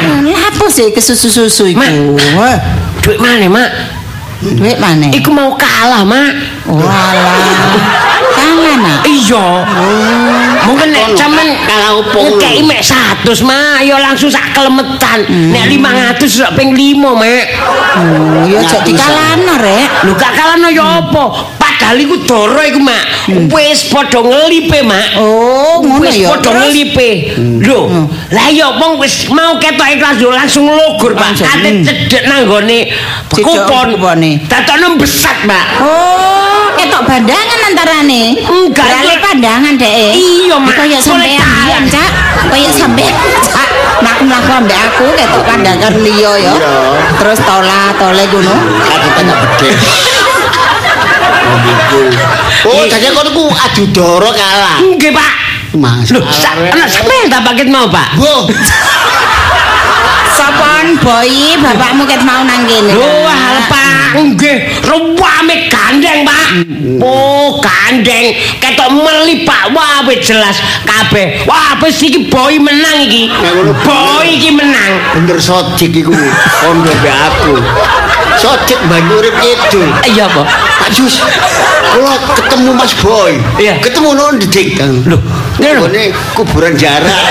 [0.50, 1.80] apa sih kesusu-susu iku?
[1.82, 1.92] Mak.
[2.38, 2.58] Wah,
[3.02, 3.70] Duit mana, Mak?
[4.44, 5.10] Duit mana?
[5.12, 6.32] Iku mau kalah, Mak.
[6.70, 8.02] Walah.
[8.34, 9.00] Kalah nak.
[9.06, 9.46] Iya.
[10.64, 13.84] Mungkin nek sampean kalah opo ngekei mek 100, Mak.
[13.84, 15.28] Ya langsung sak kelemetan.
[15.52, 17.46] Nek 500 sak ping 5, Mak.
[17.94, 19.88] Oh, ya aja Ngaku dikalahno rek.
[20.08, 21.24] Lho gak kalahno ya apa?
[21.84, 23.04] Padahal iku doro iku, Mak.
[23.52, 25.20] Wis padha ngelipe, Mak.
[25.20, 26.32] Oh, ngono Wis ya.
[26.32, 26.64] padha Terus?
[26.72, 27.10] ngelipe.
[27.60, 31.44] Lho, lah ya wong wis mau ketok ikhlas yo langsung lugur, Pak.
[31.44, 32.88] Ate cedhek nang gone
[33.28, 34.00] kupon.
[34.00, 34.48] kupone.
[34.48, 35.84] Tatokno besat, Pak.
[35.84, 38.40] Oh, ketok bandangan antarane.
[38.40, 40.16] Enggak, itu- pandangan dek.
[40.16, 40.74] Iya, Mak.
[40.80, 42.10] Kaya sampean biyen, Cak.
[42.48, 43.12] Kaya sampean,
[43.44, 43.70] Cak.
[44.00, 46.56] Mlaku-mlaku ambek aku ketok pandangan liya ya.
[46.56, 46.56] Iya.
[47.20, 48.56] Terus tola tole ngono.
[48.88, 50.13] Aku tanya bedes.
[51.44, 52.72] Oh.
[52.72, 54.80] Oh, jadi kau niku adu doro kalah.
[54.80, 55.32] Nggih, Pak.
[55.76, 56.08] Mas.
[56.14, 58.16] Lho, sa anak sampean tak paket mau, Pak?
[58.16, 58.46] Boh,
[60.34, 61.30] Sopon boy,
[61.62, 62.94] bapakmu ket mau nang kene.
[62.94, 63.38] Lho, Nak.
[63.38, 66.50] hal Pak, nggih, ruwame gandeng, Pak.
[66.98, 69.74] Oh, gandeng, ketok meli, Pak.
[69.78, 70.58] Wah, wis jelas
[70.90, 71.46] kabeh.
[71.46, 73.30] Wah, wis iki boy menang iki.
[73.86, 74.92] Boy iki menang.
[75.14, 76.14] bener sojik iku.
[76.62, 77.54] Kondo be aku.
[78.40, 79.88] Sojik banyu urip kidul.
[80.04, 80.46] Iya, Pak.
[80.84, 81.22] Pak Jus,
[81.94, 83.80] kalau ketemu Mas Boy, Iya.
[83.80, 84.82] ketemu non di dik.
[85.08, 85.22] Loh,
[85.88, 87.24] ini kuburan jarak.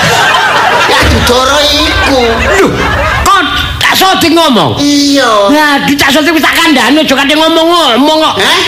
[0.89, 2.21] Ya adu doro iku.
[2.59, 2.69] Lho,
[3.23, 3.41] kok
[3.79, 4.79] tak sodik ngomong?
[4.81, 5.53] Iya.
[5.53, 8.35] Lah, di tak sodik wis tak kandhani aja kate ngomong-ngomong kok.
[8.41, 8.61] Hah?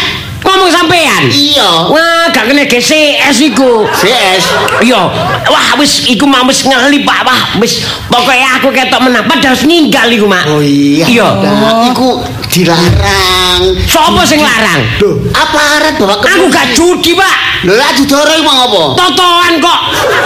[0.64, 1.22] Ngomong sampean.
[1.28, 1.92] Iya.
[1.92, 3.84] Wah, gak kena GCS iku.
[4.00, 4.44] CS.
[4.80, 4.96] Iya,
[5.44, 7.20] wah wis iku mah wis ngeli Pak.
[7.20, 10.48] Wah, wis pokoke aku ketok menang padahal harus ninggal iku, Mak.
[10.48, 11.04] Oh iya.
[11.04, 11.28] Iya.
[11.36, 13.76] Nah, iku dilarang.
[13.84, 14.80] Sopo sing larang?
[15.04, 17.34] Loh, aparat bawa ke Aku gak judi, Pak.
[17.68, 18.82] Lho, lah adu doro iku apa?
[18.96, 19.80] Totoan kok.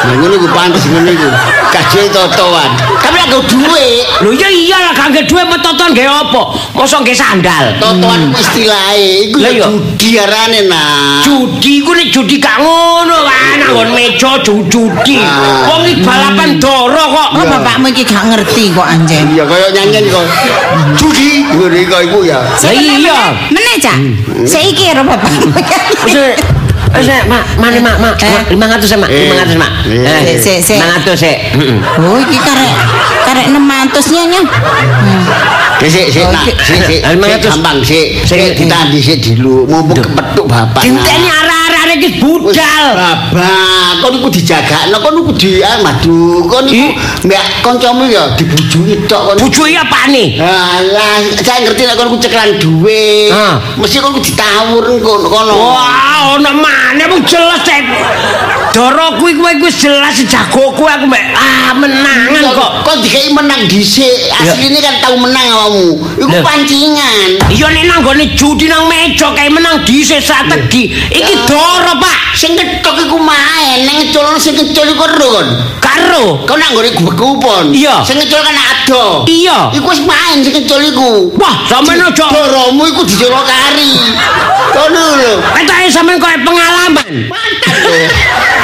[0.06, 1.28] Nah, ngono iku pantes ngono iku.
[1.74, 2.70] Gaji totoan.
[3.02, 6.42] Tapi nggo dhuwit, Lho ya iyalah gak nge duwe met totoan gawe apa?
[6.78, 7.64] Mosok nge sandal.
[7.82, 9.30] totoan istilahe.
[9.30, 9.66] Iku ya iya.
[9.66, 11.24] judi arane nah.
[11.24, 13.24] Judi ku nek judi gak ngono.
[13.58, 15.16] Nang nggon meja ju- judi.
[15.24, 15.64] Ah.
[15.72, 17.28] Wong iki balapan doro kok.
[17.40, 19.24] Oh, bapakmu iki gak ngerti kok anjen.
[19.32, 20.24] Iya kaya nyanyian kok.
[21.00, 22.38] Judi ngono iku iku ya.
[22.68, 23.20] Iya.
[23.48, 23.96] Meneh, Cak.
[24.44, 25.48] Saiki karo bapakmu.
[26.88, 28.14] Wis wis Mak, mana Mak, Mak.
[28.24, 28.56] Eh.
[28.56, 29.28] 500 Mak, Eh.
[29.28, 29.72] 500 Mak.
[29.92, 30.40] Eh.
[30.40, 30.80] Sik, sik, sik.
[30.80, 31.36] 500 sik.
[32.00, 32.72] Oh, iki karek
[33.28, 34.40] karek 600 nya nya.
[35.86, 37.00] Sik sik Oh, nak, sik sik.
[37.06, 38.18] Gampang sik.
[38.26, 39.62] Sik, ditandi sik dulu.
[39.70, 40.82] Mumpung kepethuk bapak.
[40.82, 42.86] Dinteni arah-arah iki budal.
[42.98, 46.90] Babak, kon iku dijagakno, kon iku di ah, madu, kon iku Ih.
[47.30, 49.36] mbak kancamu ya dibujuki tok kon.
[49.38, 50.34] Bujuki apane?
[50.42, 53.30] Alah, saya ngerti nek kon iku ceklan duwe.
[53.30, 53.62] Ah.
[53.78, 55.54] Mesti kon ditawur kono.
[55.54, 57.82] Wah, ono maneh wong jelas cek.
[58.74, 62.70] Doro kuwi kuwi wis jelas jagoku aku mbek ah menangan kok.
[62.84, 64.28] Kok dikei menang dhisik.
[64.38, 65.96] Asline kan tau menang awakmu.
[66.20, 67.40] Iku pancingan.
[67.48, 70.92] Iya nek nang gone judi nang meja kae menang dhisik strategi.
[70.92, 72.36] Iki doro, Pak.
[72.38, 75.48] Sing ketok iku main, ning ngecul sing ngecul iku kon.
[75.82, 76.44] Karo.
[76.44, 77.72] Kau nak nggone kupon.
[77.74, 78.04] Iya.
[78.04, 79.24] Sing ngecul kan ado.
[79.26, 79.74] Iya.
[79.74, 81.34] Iku wis main sing ngecul iku.
[81.40, 82.30] Wah, sampean aja.
[82.30, 83.92] Doromu iku dicolok kari.
[84.76, 85.32] Kono lho.
[85.56, 87.26] Ketoke sampean koyo pengalaman.
[87.26, 87.74] Mantap.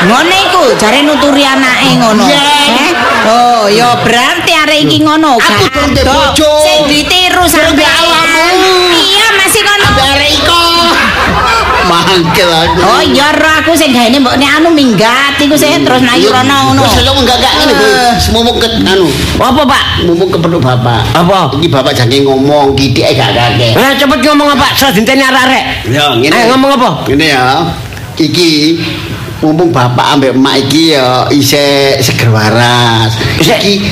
[0.00, 2.24] Ngono iku jare nuturi anake ngono.
[2.24, 2.92] Eh?
[3.28, 5.36] Oh, ya berarti arek iki ngono.
[5.36, 6.50] Aku gak durung ada bojo.
[6.64, 7.84] Sing ditiru sampean.
[7.84, 8.72] awakmu.
[8.96, 9.88] Iya, masih kono.
[9.92, 10.62] Arek iko.
[11.90, 12.80] Mangkel aku.
[12.86, 16.72] Oh iya roh aku sing gaene mbok nek anu minggat iku sih terus mlayu rono
[16.72, 16.82] ngono.
[16.86, 17.86] Wis lho enggak enggak ngene, Bu.
[18.16, 19.08] Semumuk ke anu.
[19.36, 19.84] Apa, Pak?
[20.06, 21.02] Mumuk ke bapak.
[21.12, 21.50] Apa?
[21.58, 23.74] Iki bapak jange ngomong kitik gak kakek.
[23.74, 24.70] Nah, cepet ngomong apa?
[24.78, 25.64] Saya dinteni arek-arek.
[25.90, 26.32] Ya, ngene.
[26.32, 26.88] Eh, ngomong apa?
[27.10, 27.44] Ngene ya.
[28.20, 28.76] Iki
[29.40, 33.16] mumpung bapak ambek emak iki ya isih seger waras.
[33.40, 33.88] Iki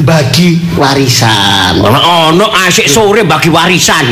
[0.00, 1.76] bagi warisan.
[1.84, 2.00] Ono
[2.32, 4.08] ono asik sore bagi warisan.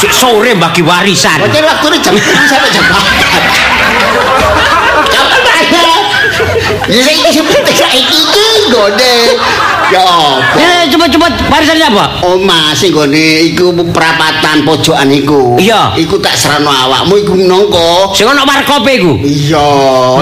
[0.00, 1.44] Sik sore bagi warisan.
[1.44, 2.96] Wajar waktu jam 7 sampai jam 4.
[5.12, 6.00] Kapan bayar?
[6.88, 8.20] Ya ini seperti saya iki
[8.68, 9.16] gode.
[9.92, 10.56] Ya apa?
[10.56, 12.04] Eh, cepet-cepet warisannya apa?
[12.24, 15.60] Oma sing gone iku perapatan pojokan iku.
[15.60, 15.92] Iya.
[16.00, 18.16] Iku tak serano awakmu iku nongko.
[18.16, 19.12] Sing ono warkope iku.
[19.20, 19.68] Iya,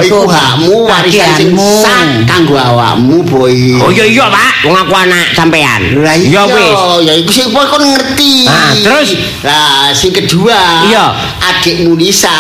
[0.02, 3.78] iku hakmu warisan sing sah kanggo awakmu, boy.
[3.78, 4.66] Oh iya iya, Pak.
[4.66, 6.02] Wong aku anak sampean.
[6.02, 6.78] Lah iya, Ya wis.
[7.06, 8.50] ya iku sing kon ngerti.
[8.50, 9.14] Ah, terus?
[9.46, 11.14] Lah sing kedua, Iya.
[11.38, 12.32] adikmu Nisa,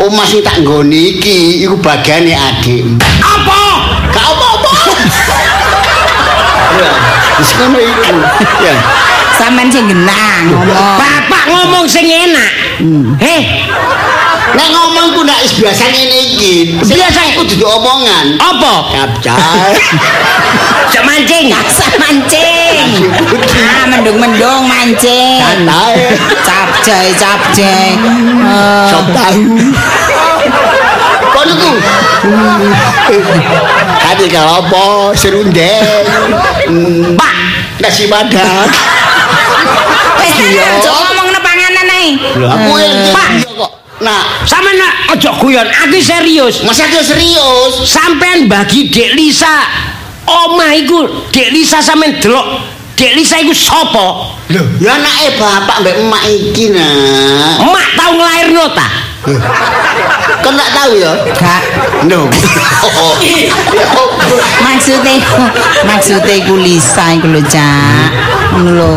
[0.00, 2.96] omah sing tak nggone iki iku bagane adikmu.
[3.20, 3.60] Apa?
[4.08, 4.47] Gak apa-apa.
[7.38, 8.14] Wis ngono iku.
[8.62, 8.74] Ya.
[9.38, 10.98] Sampean sing genah ngomong.
[10.98, 12.50] Bapak ngomong sing enak.
[13.22, 13.42] Heh,
[14.48, 16.80] Nek ngomong ku ndak is biasa ngene iki.
[16.80, 17.20] Biasa.
[17.34, 18.40] iku dudu omongan.
[18.40, 18.72] apa?
[18.90, 19.36] Kapcal.
[20.92, 21.52] Cek mancing.
[21.68, 23.04] Sak mancing.
[23.76, 25.44] Ah, mendung-mendung mancing.
[25.44, 26.16] Santai.
[26.42, 27.12] Capjay.
[27.12, 27.92] Eh,
[28.88, 29.42] Sop tahu.
[31.28, 31.72] Kono ku.
[34.08, 35.84] Kadi kalau apa serundeng.
[37.12, 37.34] Pak,
[37.84, 38.64] nasi padang.
[40.16, 40.80] Wis Iya.
[40.80, 42.08] aja ngomong nang panganan ae.
[42.40, 43.28] Lho, aku yang Pak.
[43.36, 43.70] iya kok.
[43.98, 46.64] Nah, sama nak ojo guyon, aku serius.
[46.64, 47.84] masa dia serius?
[47.84, 49.60] Sampean bagi Dek Lisa
[50.24, 52.64] omah iku Dek Lisa sampean delok
[52.96, 54.38] Dek Lisa iku sapa?
[54.48, 57.60] Lho, ya anake bapak mbek emak iki nah.
[57.60, 58.88] Emak tau nglairno ta?
[60.38, 61.12] Kan tak tahu ya?
[61.34, 61.62] Gak
[62.06, 62.30] No.
[64.62, 65.18] maksudnya
[65.82, 68.08] maksudnya iku Lisa iku lho Cak
[68.54, 68.92] ngono lho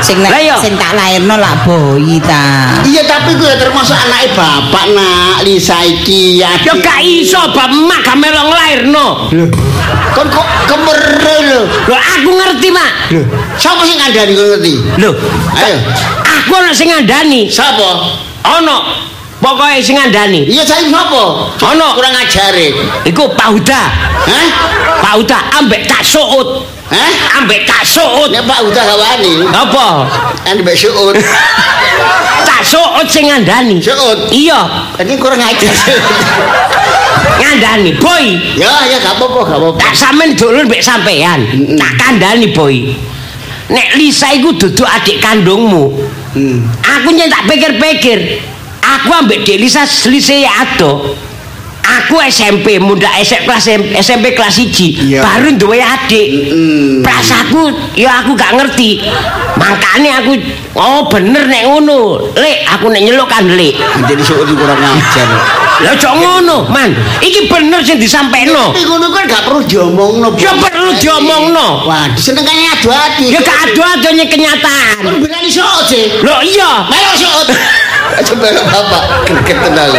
[0.00, 0.54] sing Lah iya.
[0.56, 5.82] nek sing tak lairno lak boyi ta Iya tapi gue termasuk anake bapak nak Lisa
[5.82, 6.54] iki ya.
[6.62, 9.06] Ya gak iso bab emak gak melok nglairno.
[10.14, 11.60] Kon kok kemere lho.
[11.66, 12.90] Lho aku ngerti, Mak.
[13.14, 13.22] Lho,
[13.54, 14.72] sapa sing ngandani kok ngerti?
[14.98, 15.10] Lho,
[15.54, 15.76] Ayo.
[16.26, 17.46] aku ana sing ngandani.
[17.46, 18.18] Sapa?
[18.58, 18.76] Ono
[19.40, 20.44] pokoke sing ngandani.
[20.46, 21.24] Iya saya sapa?
[21.56, 21.88] Ono.
[21.96, 22.76] kurang ajare.
[23.08, 23.82] Iku Pak Huda.
[24.28, 24.46] Hah?
[25.00, 26.68] Pak Huda ambek Kak Suut.
[26.92, 27.40] Hah?
[27.40, 28.28] Ambek Kak Suut.
[28.30, 29.34] Nek Pak udah gawani.
[29.48, 29.88] Apa?
[30.44, 31.16] Kan mbek suut.
[32.44, 33.80] Kak Suut sing ngandani.
[33.80, 34.28] Suut.
[34.28, 34.60] Iya,
[35.00, 35.72] Ini kurang ajar.
[37.40, 38.36] ngandani, boy.
[38.60, 39.78] ya, ya gak apa-apa, gak apa-apa.
[39.80, 41.40] Tak sampean dulur mbek sampean.
[41.80, 42.92] Tak kandhani, boy.
[43.72, 45.88] Nek Lisa iku dudu adik kandungmu.
[46.36, 46.58] Hmm.
[46.84, 48.42] Aku nyek tak pikir-pikir.
[48.90, 51.14] Aku ambek Dek Lisa selisih ado.
[51.80, 53.66] Aku SMP, muda SMP kelas
[53.98, 54.70] SMP kelas 1
[55.10, 55.20] Iya.
[55.22, 56.28] baru duwe adik.
[56.52, 57.02] Mm.
[57.02, 59.02] Prasaku ya aku gak ngerti.
[59.58, 60.38] Makanya aku
[60.78, 62.30] oh bener nek ngono.
[62.34, 63.74] Lek aku nek nyeluk kan lek.
[64.06, 65.28] Jadi itu kurang ajar.
[65.80, 66.92] Lah cok ngono, Man.
[67.24, 68.52] Iki bener sing disampaikan.
[68.52, 70.28] Tapi ngono kan gak perlu diomongno.
[70.36, 71.88] Ya perlu diomongno.
[71.88, 73.24] Waduh, senengane adu-adu.
[73.32, 75.00] Ya gak ado-ado nyek kenyataan.
[75.00, 76.20] Kon berani suut sih.
[76.20, 76.84] Loh iya.
[76.90, 77.48] Melo suut.
[78.10, 79.94] Coba bapak greget tenan.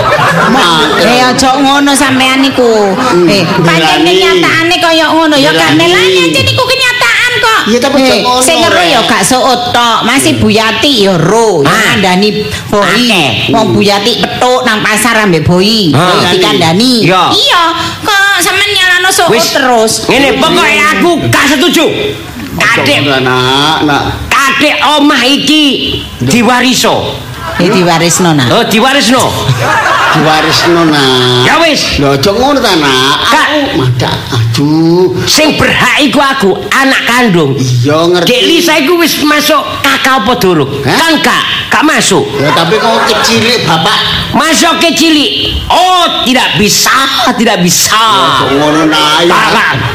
[0.51, 1.07] Mangkel.
[1.09, 2.91] Eh aja ngono sampean niku.
[3.31, 5.79] Eh, pancen kenyataane kaya ngono ya gak
[6.19, 7.59] aja niku kenyataan kok.
[7.71, 8.87] Iya, tapi aja Eh, ngono, Sing Rek.
[8.91, 11.95] ya gak suut tok, masih Buyati ya ro, Ah.
[11.95, 12.83] ngandani boi.
[12.83, 13.29] Akeh.
[13.55, 15.95] Wong Buyati petuk nang pasar ambek boi.
[15.95, 16.27] Ah.
[16.27, 17.07] Dikandani.
[17.07, 17.63] Iya.
[18.03, 19.93] Kok sampean nyalano Wis terus.
[20.11, 21.85] Ngene pokoknya aku gak setuju.
[22.51, 24.03] Kadek Nak, nak.
[24.27, 27.15] kadek omah iki diwariso.
[27.59, 28.47] Eh diwarisno nah.
[28.51, 29.23] Oh diwarisno.
[30.11, 31.47] Diwarisno nak.
[31.47, 31.99] Ya wis.
[32.03, 33.31] Lho, aja ngono ta, nak.
[33.31, 33.47] Kak.
[33.51, 34.15] Aku madak.
[34.31, 35.15] Aduh.
[35.23, 37.55] Sing berhak iku aku anak kandung.
[37.55, 38.27] Iya ngerti.
[38.27, 40.67] Dek Lisa iku wis masuk kakak apa durung?
[40.83, 42.27] Kan gak, gak masuk.
[42.39, 43.99] Ya tapi kau kecil bapak.
[44.35, 45.31] Masuk ke cilik.
[45.67, 46.91] Oh, tidak bisa,
[47.35, 48.03] tidak bisa.
[48.51, 49.23] Ngono nak.
[49.27, 49.39] Ya.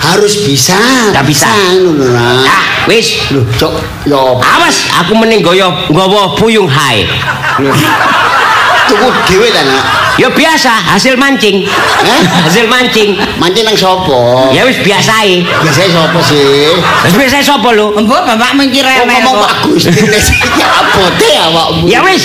[0.00, 0.76] Harus bisa.
[1.12, 1.48] Tak bisa.
[1.76, 2.44] ngono nak.
[2.48, 3.28] Ah, wis.
[3.32, 3.72] Loh, cok.
[4.08, 7.04] Ya Awas, aku mending goyo nggawa puyung hai.
[8.88, 9.84] Tuku dhewe ta, nak.
[10.16, 11.68] Ya biasa, hasil mancing.
[12.02, 12.20] Eh?
[12.48, 13.20] hasil mancing.
[13.36, 14.48] Mancing nang sapa?
[14.56, 15.44] Ya wis biasae.
[15.44, 16.72] Biasanya sapa sih?
[17.04, 17.92] Wis biasa sapa lho?
[17.92, 19.50] Mbok bapak mikir Oh, rewel ngomong kok.
[19.50, 19.90] Pak Gusti
[20.32, 21.84] iki abote awakmu.
[21.84, 22.24] Ya wis.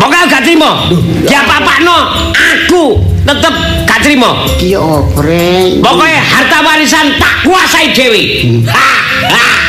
[0.00, 0.88] Pokoknya gak terima.
[1.28, 1.98] Ya apa no,
[2.32, 4.48] aku tetep gak terima.
[4.56, 5.84] Iki opreng.
[5.84, 8.88] Pokoknya harta warisan tak kuasai ha, ha,
[9.28, 9.59] ha, ha.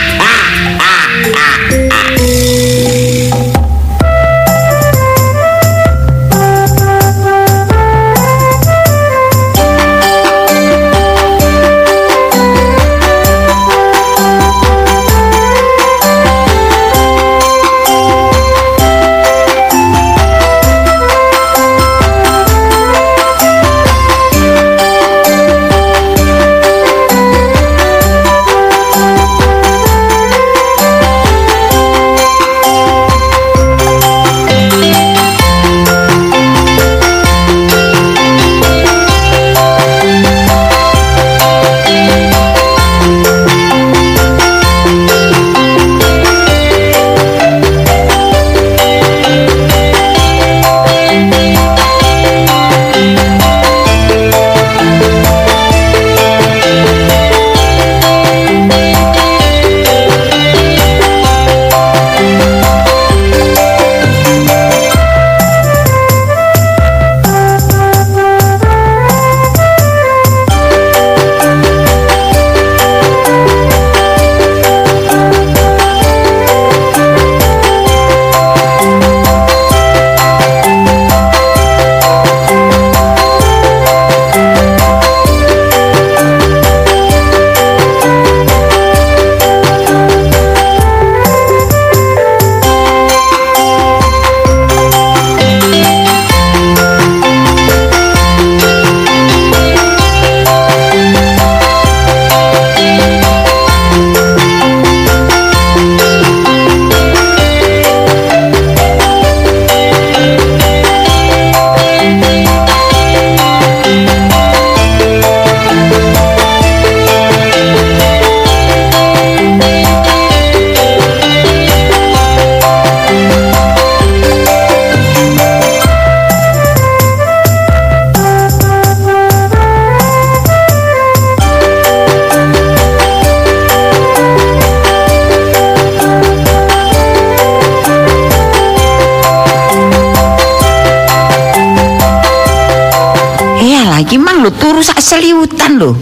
[144.81, 145.93] Sak seliutan lho.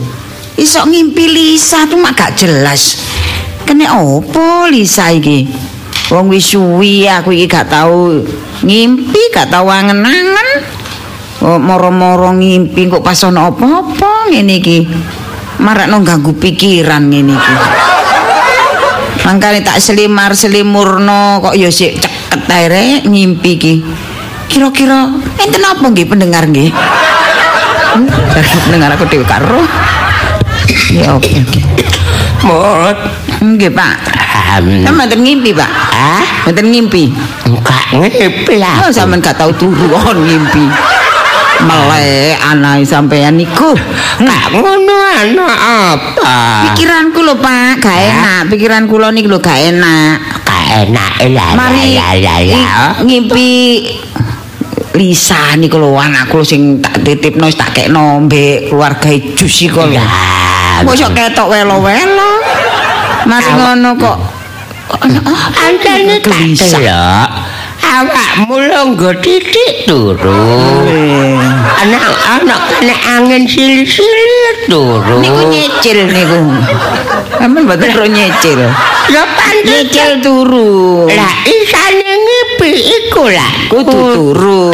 [0.60, 3.00] Iso ngimpi Lisa tuh mak gak jelas.
[3.64, 5.48] Kene opo Lisa iki?
[6.10, 8.20] Wong wis suwi aku iki gak tau
[8.66, 10.50] ngimpi, gak tau angen-angen.
[11.40, 14.84] Oh, moro-moro ngimpi kok pas ana apa-apa ngene iki.
[15.64, 17.56] Marakno ganggu pikiran ngene iki.
[19.24, 23.74] Mangkane tak selimar selimurno kok ya sik ceket ae ngimpi iki.
[24.50, 25.08] Kira-kira
[25.40, 26.74] enten apa nggih pendengar nggih?
[28.34, 29.62] Pendengar aku dhewe karo.
[30.90, 31.62] Ya oke oke.
[32.46, 32.98] Mut.
[33.40, 33.96] Nggih, Pak.
[34.50, 35.72] Sampeyan mboten ngimpi, Pak?
[35.94, 37.04] Ah, Mboten ngimpi.
[37.46, 38.76] enggak ngepi lah.
[38.84, 40.66] Oh, sampeyan gak tau turu on ngimpi.
[41.60, 43.76] Melek anae sampeyan niku.
[44.18, 46.36] Enggak ngono anak apa?
[46.72, 48.42] Pikiranku lho, Pak, gak enak.
[48.50, 50.18] Pikiran kula niku lho gak enak.
[50.48, 51.12] Gak enak.
[51.54, 52.56] Mari ya ya ya.
[52.56, 52.72] i-
[53.04, 53.48] ngimpi
[54.98, 60.02] Lisa niku lho anakku sing tak titipno wis tak kekno mbek keluarga Jus iku lho.
[60.86, 62.32] Mosok ketok welo-welo.
[63.30, 64.18] Mas ngono kok.
[64.90, 67.30] Oh, Anjane tak delok.
[67.80, 70.42] Awakmu lho nggo titik turu.
[71.86, 75.22] Anak-anak kena angin silir-silir turu.
[75.22, 76.40] Niku nyicil niku.
[77.40, 78.62] Amun mboten ro nyicil.
[79.10, 81.06] Ya pancen Nyicil turu.
[81.10, 82.09] lah isane
[82.40, 83.52] ngipi iku lah.
[83.68, 84.72] Kudu turu.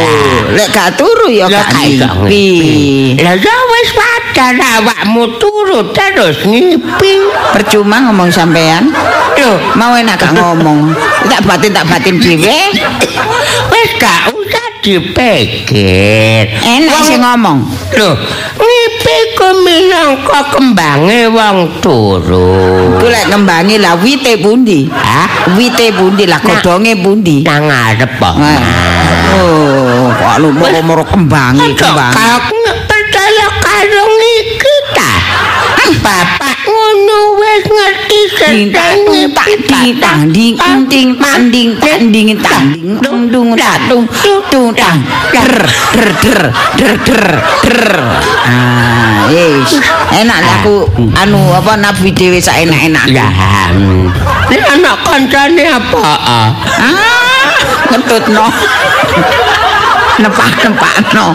[0.54, 3.17] Lek gak turu ya gak ngipi.
[3.19, 7.13] Lah ya wis padahal awakmu turu terus ngipi.
[7.54, 8.93] Percuma ngomong sampean.
[9.36, 10.93] Loh, Mau enak gak ngomong.
[11.28, 12.59] Tak batin tak batin dhewe.
[13.74, 14.32] wis gak
[14.86, 16.46] dipikir.
[16.62, 17.66] Enak sing ngomong.
[17.98, 18.14] Lho,
[18.54, 23.02] ngipi ku minangka kembange wong turu.
[23.02, 24.86] Ku lek ngembangi lah wite pundi?
[24.94, 25.58] Hah?
[25.58, 27.42] Wite pundi lah godhonge pundi?
[27.42, 28.36] Nang ngarep kok.
[28.38, 28.62] Nah.
[29.36, 32.14] Oh, kok lu moro-moro kembangi Kok kembang.
[32.14, 32.38] kau
[32.86, 35.12] percaya karo ngiki ta?
[36.02, 36.64] Bapak
[37.39, 39.30] wis ngerti sedang Tanding
[39.99, 43.55] tanding tanding tanding tanding tanding dung dung
[44.51, 44.99] dung tang
[45.34, 45.53] der
[45.95, 46.41] der der
[46.78, 47.24] der der
[47.63, 47.82] der
[48.47, 49.80] ah yes
[50.16, 53.28] enak aku anu apa nabi dhewe sak enak-enak Ya,
[54.51, 56.05] ini anak kancane apa?
[56.26, 56.49] ah
[57.91, 58.47] ngetutno
[60.20, 61.28] nepak-nepakno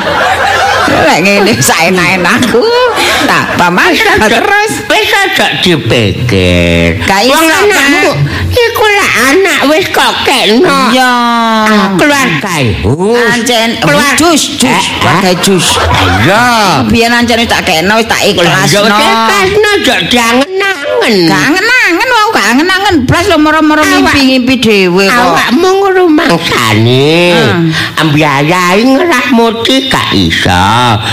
[0.88, 2.62] lek ngene sak enak-enakku
[3.26, 3.92] tak paman
[4.24, 6.98] terus Wis aja dipikir.
[7.04, 8.12] Gak Wong anakmu
[8.50, 10.90] iku lah anak wis kok kena.
[10.90, 11.14] ya
[11.94, 13.14] keluarga iku.
[13.16, 13.78] ancen
[14.16, 15.66] jus jus Eh, pakai jus
[16.24, 16.84] Iya.
[16.84, 21.14] biyen ancen wis tak kena wis tak ikhlasno yo tekasno aja diangen-angen.
[21.26, 22.28] gak angen-angen wau
[23.30, 27.30] lo moro-moro ngimpi-ngimpi dhewe kok Awakmu ngrumangsani.
[27.30, 27.70] Hmm.
[28.02, 30.66] Ambiayai ngerah muti gak iso.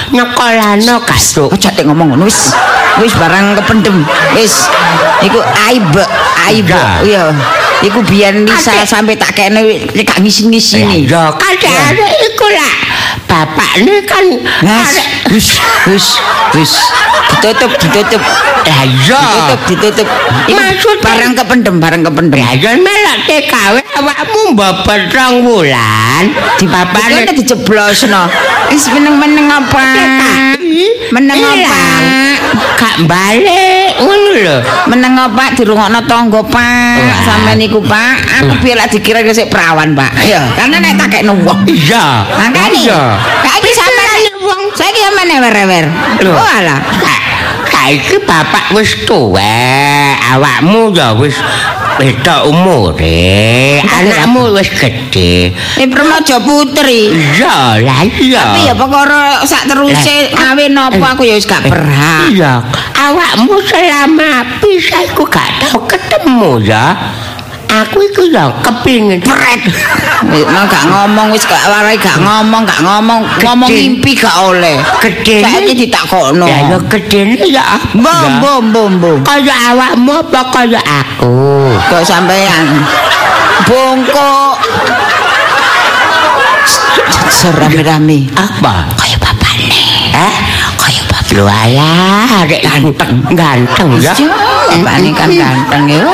[0.09, 1.53] Nyekolano gak tuk.
[1.53, 2.57] Aja tek ngomong ngono wis.
[2.97, 4.01] Wis barang kependem.
[4.33, 4.65] Wis.
[5.21, 5.37] Iku
[5.69, 5.93] aib,
[6.49, 6.65] aib.
[6.65, 7.05] Ya.
[7.05, 7.23] Iya.
[7.85, 9.61] Iku biyen Lisa sampai tak kene
[9.93, 11.05] gak ngisi-ngisini.
[11.05, 12.73] Ya kadang iku lah.
[13.27, 14.23] Bapakne kan
[15.29, 16.17] wis, wis,
[16.55, 16.73] wis.
[17.37, 18.21] Ditutup, ditutup.
[18.67, 19.21] Lah iya.
[19.21, 20.07] Ditutup, ditutup.
[20.47, 22.37] Iku Maksudnya- barang kependem, barang kependem.
[22.41, 26.23] Ya jan melok TKW awakmu mbobot rong wulan.
[26.57, 26.65] Di
[27.37, 28.23] dijeblosno.
[28.73, 29.85] Wis meneng-meneng apa?
[31.13, 31.79] Meneng apa?
[32.77, 34.57] Gak balik ngono lho.
[34.91, 36.97] Meneng apa dirungokno tangga, Pak.
[36.99, 37.17] Wah.
[37.25, 38.15] Sampeyan iku, Pak.
[38.43, 40.11] Aku biar lak dikira sik perawan, Pak.
[40.27, 41.65] Ya, karena nek tak wong.
[41.65, 42.27] Iya.
[42.37, 42.77] Makane.
[42.77, 43.01] Iya.
[43.41, 45.85] Saiki sampeyan wong saiki sampeyan werer-werer.
[46.21, 46.33] Lho.
[46.35, 46.79] Oh alah.
[47.87, 51.39] Sa- Saiki bapak wis tuwek, awakmu ya wis
[51.95, 54.67] beda umure, anakmu wis.
[54.75, 57.15] Ini permojo putri.
[57.15, 58.43] Iya, lah iya.
[58.43, 62.27] Tapi ya perkara sak teruse ngawin apa aku ya wis gak berhak.
[62.27, 62.59] Iya,
[62.91, 66.91] awakmu selama pisah iku gak tau ketemu ya.
[67.77, 69.61] Aku iku ya kepingin pret.
[70.25, 74.81] Mau gak ngomong wis gak warai gak ngomong gak ngomong ngomong mimpi gak oleh.
[74.97, 76.49] Gede Saiki ditakokno.
[76.49, 77.77] Ya ya gedene ya.
[77.93, 79.17] Bom bom bom bom.
[79.21, 81.69] Kaya awakmu apa kaya aku?
[81.93, 82.81] Kok sampean
[83.69, 84.57] bongkok
[87.29, 88.25] serame-rame.
[88.33, 88.89] Apa?
[88.97, 89.83] Kaya bapakne.
[90.17, 90.33] Eh?
[90.81, 91.35] Kaya bapak.
[91.35, 94.13] Lu alah, arek ganteng, ganteng ya.
[94.15, 94.31] Yo,
[94.71, 96.13] bapakne kan ganteng yo.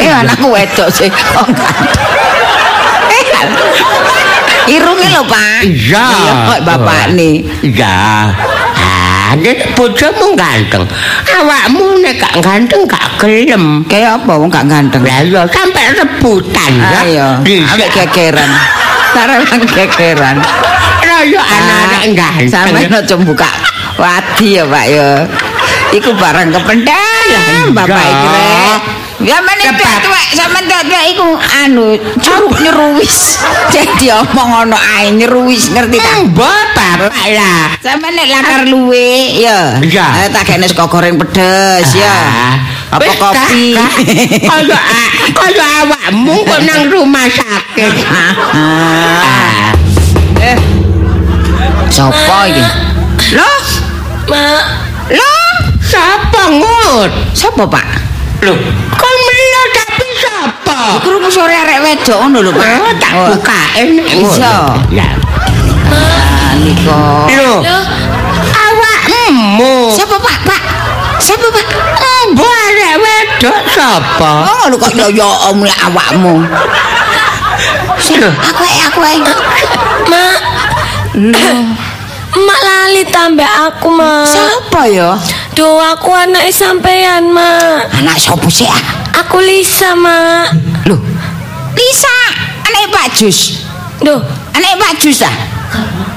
[0.00, 2.08] Eh anakku wedok sih kok ganteng.
[3.08, 3.24] Eh,
[4.64, 5.60] Irunge lho, Pak.
[5.64, 6.08] Iya.
[6.48, 7.44] kok bapakne.
[7.60, 7.96] Iya.
[8.74, 10.84] Ah, nek bojomu ganteng.
[11.24, 13.84] Awakmu nek gak ganteng gak gelem.
[13.88, 15.04] Kayak apa wong gak ganteng?
[15.04, 17.00] Lah iya sampai rebutan ya.
[17.04, 17.72] Ayo, Bisa.
[17.76, 18.50] ambek gegeran.
[19.12, 20.36] Taruh gegeran.
[21.04, 22.48] Raya anak-anak ganteng.
[22.48, 23.48] Sampe aja buka
[23.94, 25.08] Wadi ya, Pak ya.
[25.94, 27.28] Iku barang kependal
[27.74, 28.80] Bapak iki rek.
[29.24, 31.28] Ya meneh tuwek sampean tuwek iku
[31.64, 33.38] anu curug nyeruwis.
[33.74, 36.26] Jadi omong ono ae nyeruwis ngerti ta?
[36.34, 37.78] Bapak lah.
[37.80, 39.78] Sampeyan nek lakar luwe ya.
[39.80, 40.06] Iya.
[40.26, 42.18] Eh, tak kene sego goreng pedes ya.
[42.90, 43.64] Apa Wis, kopi?
[44.44, 44.78] Kaya
[45.34, 47.94] kaya awakmu kok nang rumah sakit.
[48.54, 49.74] Ah.
[50.42, 50.58] Eh.
[51.90, 52.83] Sopo iki?
[54.24, 54.62] Loh, Mak,
[55.12, 55.52] loh,
[55.84, 57.12] Sapa ngut?
[57.36, 57.86] sapa, Pak?
[58.40, 58.56] Lho,
[58.96, 60.78] kok melo tapi sapa?
[61.04, 62.68] Krungu sore arek wedok ngono lho, Pak.
[62.80, 64.56] Oh, tak buka enek Iso.
[64.88, 65.12] Ya.
[66.56, 67.28] Nika.
[67.36, 67.84] Lho, loh,
[68.48, 69.92] awakmu.
[69.92, 70.36] Sapa, Pak?
[70.48, 70.62] Pak.
[71.20, 71.66] Sapa, Pak?
[72.32, 74.32] Mbok arek wedok sapa?
[74.48, 76.40] Oh, lho kok yo yo om lek awakmu.
[78.00, 79.00] Lho, Aku aku.
[80.08, 80.36] Mak,
[82.34, 84.26] Mak lali tambah aku, Mak.
[84.26, 85.14] Sapa ya?
[85.54, 87.94] Duh, aku anak sampean, Mak.
[87.94, 88.66] Anak sapa sih?
[88.66, 88.80] ah?
[89.22, 90.50] Aku Lisa, Mak.
[90.90, 90.98] Loh.
[91.74, 92.16] Lisa,
[92.66, 93.62] anak Pak Jus.
[94.02, 94.18] Duh,
[94.54, 95.34] Anak Pak Jus ah.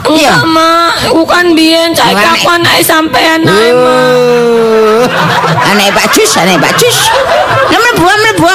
[0.07, 1.13] enggak, Mak.
[1.13, 4.09] Bukan biyen, saiki Anak- aku anak sampean ae, Mak.
[4.17, 5.05] Oh.
[5.69, 6.97] Anak Pak Jus, anak Pak Jus.
[7.69, 8.47] Lah mlebu mlebu.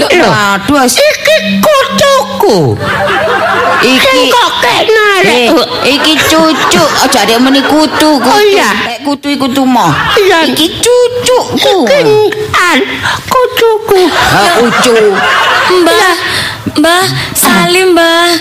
[0.00, 0.28] Lho.
[0.28, 2.76] Aduh, iki kutuku.
[3.84, 5.48] Iki Kok kena Eh,
[5.84, 8.32] iki cucu, aja ada meni kutu, kutu.
[8.32, 8.70] Oh, iya.
[8.88, 9.92] Lek kutu iku tumo.
[10.16, 10.48] Iya.
[10.48, 11.84] Iki cucuku.
[11.84, 12.78] Kencan
[13.28, 14.00] kutuku.
[14.08, 14.96] Ah, ucu.
[15.70, 16.14] Mbah,
[16.80, 17.04] Mbah,
[17.36, 18.32] salim, Mbah.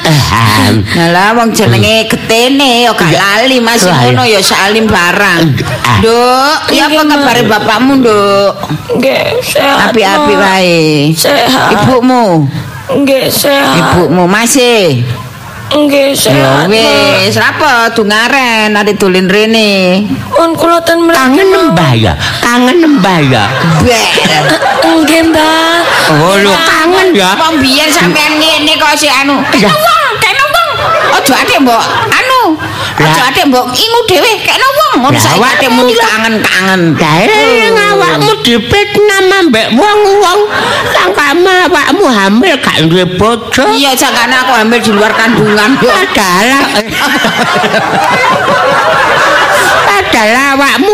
[1.13, 5.43] Lah wong jenenge getene ya gak lali masih Lah, ngono ya salim barang.
[5.83, 5.97] Ah.
[5.99, 8.51] Nduk, ya apa kabare bapakmu, Nduk?
[8.97, 9.91] Nggih, sehat.
[9.93, 10.79] Api-api wae.
[11.13, 11.75] Sehat.
[11.75, 12.47] Ibumu,
[12.89, 13.77] Nggih, sehat.
[13.77, 15.03] ibumu masih.
[15.69, 16.65] Nggih, Ya sehat.
[16.65, 16.73] Mak.
[16.73, 20.01] wis, apa dungaren ari dolin rene.
[20.33, 21.13] Pun kula ten mriki.
[21.17, 22.13] Kangen nembah ya?
[22.41, 23.43] Kangen nembah ya?
[23.85, 24.09] Bek.
[24.81, 25.77] Nggih, Mbah.
[26.09, 27.37] Oh, lho kangen ya?
[27.37, 29.37] Wong biyen sampean ngene kok si anu.
[29.37, 30.69] Wong, kena wong.
[31.21, 31.83] Aja ate mbok.
[32.99, 34.93] Aja ate mbok ingu dhewe kena wong.
[34.99, 35.63] Ngono saiki awak
[35.95, 36.99] kangen-kangen.
[36.99, 40.39] Daerah awakmu dipitnah ambek wong-wong
[40.91, 43.71] sangkama awakmu hamil gak duwe bojo.
[43.71, 45.79] Iya, jangan aku hamil di luar kandungan.
[45.79, 45.87] Yo.
[45.87, 46.59] Adalah
[49.99, 50.88] Adalah awakmu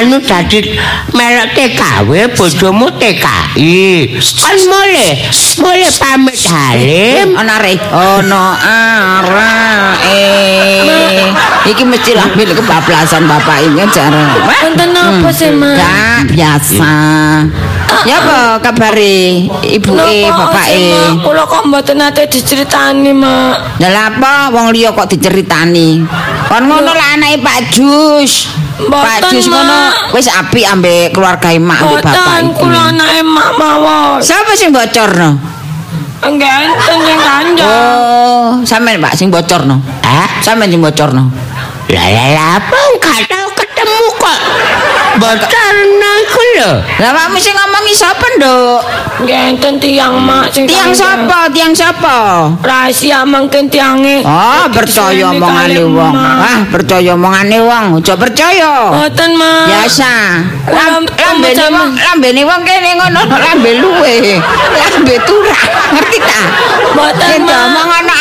[0.00, 0.80] anu dadi
[1.12, 4.16] melok TKW bojomu TKI.
[4.16, 5.12] Kan mulai
[5.60, 7.36] mulai pamit halim.
[7.36, 7.76] Ana re.
[7.92, 11.28] Ono ara eh.
[11.68, 14.32] Iki mesti hamil kebablasan bapak ini cara.
[14.48, 15.76] Wonten napa sih, Mak?
[15.76, 16.92] Gak biasa.
[18.08, 21.20] Ya apa kabare ibu e bapak sih, e?
[21.20, 23.76] Kula kok mboten nate diceritani, Mak.
[23.76, 26.00] Lah lha apa wong liya kok diceritani?
[26.48, 28.48] Kon ngono lah anake Pak Jus.
[28.86, 30.12] Pak Jus ngono Mak.
[30.12, 32.56] wis apik ambek keluarga emak ambek bapak Boten iki.
[32.56, 34.16] kula anake mak mawon.
[34.18, 35.30] Siapa sing bocorno?
[36.20, 37.64] Enggak enten sing kanjeng.
[37.66, 39.76] Oh, sampean Pak sing bocorno.
[40.00, 41.28] Ah, Sampean sing bocorno.
[41.88, 42.78] lah lah lah apa
[43.26, 44.40] tahu ketemu kok.
[45.16, 45.99] Bocorno
[46.58, 46.72] lho.
[47.00, 48.80] Lah awakmu sing ngomongi sapa, Nduk?
[49.20, 51.50] Enggak enten tiang mak sing Tiang sapa?
[51.52, 52.48] Tiang sapa?
[52.64, 54.24] Rahasia mangken tiange.
[54.24, 56.14] Oh, percaya omongane wong.
[56.16, 57.84] Ah, percaya omongane wong.
[58.00, 58.72] Aja percaya.
[58.96, 59.66] Boten, Mak.
[59.68, 60.12] Biasa.
[61.20, 64.40] Lambene wong, lambene wong kene ngono lambe luwe.
[64.80, 65.64] Lambe turah.
[65.94, 66.40] Ngerti ta?
[66.96, 67.52] Boten, Yen Mak.
[67.52, 68.14] ngomong ngono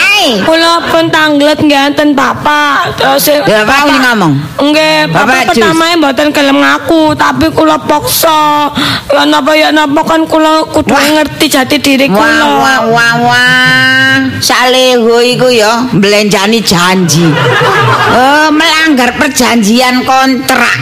[0.43, 2.91] Kula pun tanglet nggih enten bapak.
[2.95, 4.33] Terus Ya Pak sing ngomong.
[4.59, 5.63] Nggih, Bapak bapak Jus.
[5.63, 8.67] pertama mboten gelem ngaku, tapi kula paksa.
[9.09, 11.01] Ya napa ya napa kan kula kudu Wah.
[11.15, 12.45] ngerti jati diri Wah kula.
[12.59, 14.15] wah wah wah.
[14.39, 17.25] Saleho iku ya mblenjani janji.
[18.09, 20.77] Oh, melanggar perjanjian kontrak.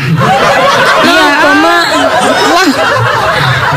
[1.03, 1.85] Iya, Mak?
[2.51, 2.69] Wah,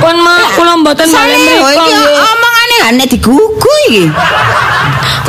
[0.00, 1.84] Pun mak kula mboten bali Saleho mriko.
[1.84, 4.04] iki omongane gane digugu iki.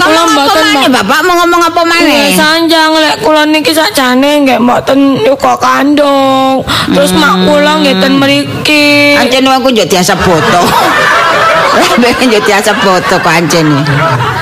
[0.01, 1.03] Kula mboten, maneh, Mbak.
[1.05, 2.33] Bapak mau ngomong apa maneh?
[2.33, 6.65] sanjang lek kula niki sakjane nggih mboten yuka kandung.
[6.89, 9.17] Terus mak kula nggih ten mriki.
[9.17, 10.61] Ancen aku yo diasap foto.
[12.01, 13.67] Ben yo diasap foto kok ancen.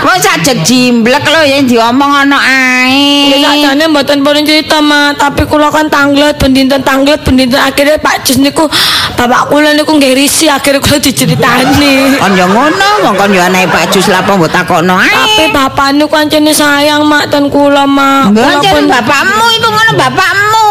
[0.01, 3.29] Wong sajek jimblek lho yang diomong ana ae.
[3.43, 8.39] sakjane mboten purun cerita mak, tapi kula kan tanglet bendinten tanglet bendinten akhirnya Pak Jus
[8.39, 8.65] niku
[9.13, 12.17] bapak kula niku nggih risi akhirnya kula diceritani.
[12.17, 15.53] Kon yo ngono, wong kon yo anake Pak Jus lapo mbok takokno Tapi ae.
[15.53, 18.33] bapak niku kancene sayang mak ten kula mak.
[18.33, 20.67] Kula Ancen pun- bapakmu iku ngono bapakmu.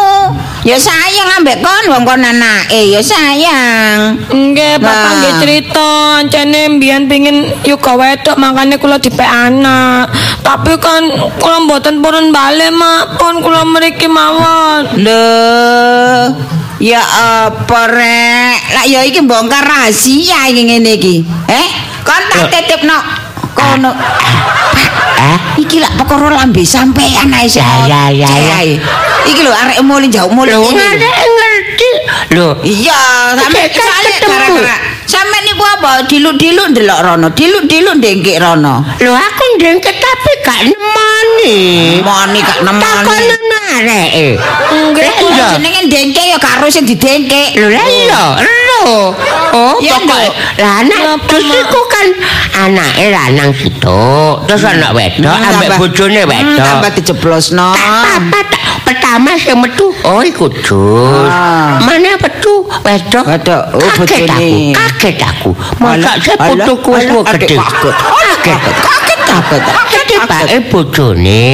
[0.67, 4.19] Ya sayang ambek kon wong kon anake ya sayang.
[4.27, 10.11] Nggih, bapak nggih cerita, ancene mbiyen pengin yuga wedok makane kula dipek anak.
[10.43, 11.07] Tapi kan
[11.39, 13.15] kula mboten purun bali, Mak.
[13.15, 14.99] Pun kula mriki mawon.
[14.99, 15.23] Lho,
[16.83, 18.57] ya apa rek?
[18.75, 21.15] Lah ya iki bongkar rahasia iki ngene iki.
[21.47, 21.67] Eh,
[22.03, 22.99] kon tak titipno
[23.55, 23.95] kono.
[25.19, 25.37] Eh?
[25.59, 27.59] Iki lak perkara lambe sampean ae sih.
[27.59, 28.57] Ya, ya, ya.
[29.27, 30.55] Iki lho arek muli jauh muli.
[30.55, 31.09] Lho, ngene.
[31.11, 31.89] ngerti.
[32.39, 32.99] Lho, Iya,
[33.35, 34.31] sampe soalnya ketemu.
[34.31, 34.75] gara-gara
[35.09, 38.85] sampe niku apa diluk-diluk ndelok rono, diluk-diluk ndengkek rono.
[39.01, 41.59] lho aku ndengket tapi gak nemoni.
[41.99, 43.49] Moni gak Takon nemani.
[43.79, 44.27] areke.
[44.71, 45.13] Nggih.
[45.29, 45.47] Iya.
[45.57, 47.57] Jenenge ndengkek ya karo sing didengkek.
[47.59, 48.23] Lho lah iya,
[48.81, 49.01] lho.
[49.49, 50.31] Oh, Ya, pokok lho.
[50.57, 51.57] lah anak Kenapa, terus Mak?
[51.59, 52.07] iku kan
[52.59, 54.01] anake lanang situ.
[54.45, 56.65] Terus anak wedok Hmm, ambek bojone Hmm, wedok.
[56.65, 57.67] Tambah dijeblosno.
[57.73, 58.39] Apa
[58.81, 61.27] pertama sing metu oh iku Jus.
[61.27, 61.77] Ah.
[61.79, 63.23] Mana metu wedok?
[63.23, 64.25] Wedok, oh, bojone.
[64.25, 65.49] aku, kaget aku.
[65.77, 67.57] Masa Alah, saya alah, putuku wis gede.
[67.57, 67.95] kaget.
[68.45, 68.59] Kaget.
[68.81, 69.61] Kaget kaget.
[69.89, 71.45] Kaget pake bojone.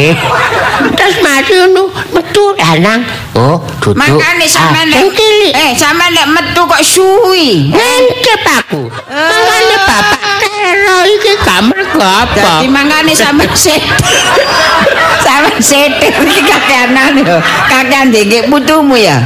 [1.06, 3.06] Terus mari ngono metu lanang.
[3.38, 3.94] Oh, duduk.
[3.94, 5.54] Makane sampean Ah, cilik.
[5.54, 7.70] eh sampean lek metu kok suwi.
[7.70, 8.90] Ngentip aku.
[9.06, 12.34] Mangane bapak kero iki gak mergo apa.
[12.58, 13.86] Dadi mangane sampean set.
[15.22, 17.38] sampean setir iki kakeanan yo.
[17.70, 19.22] Kakean ndengkek putumu ya.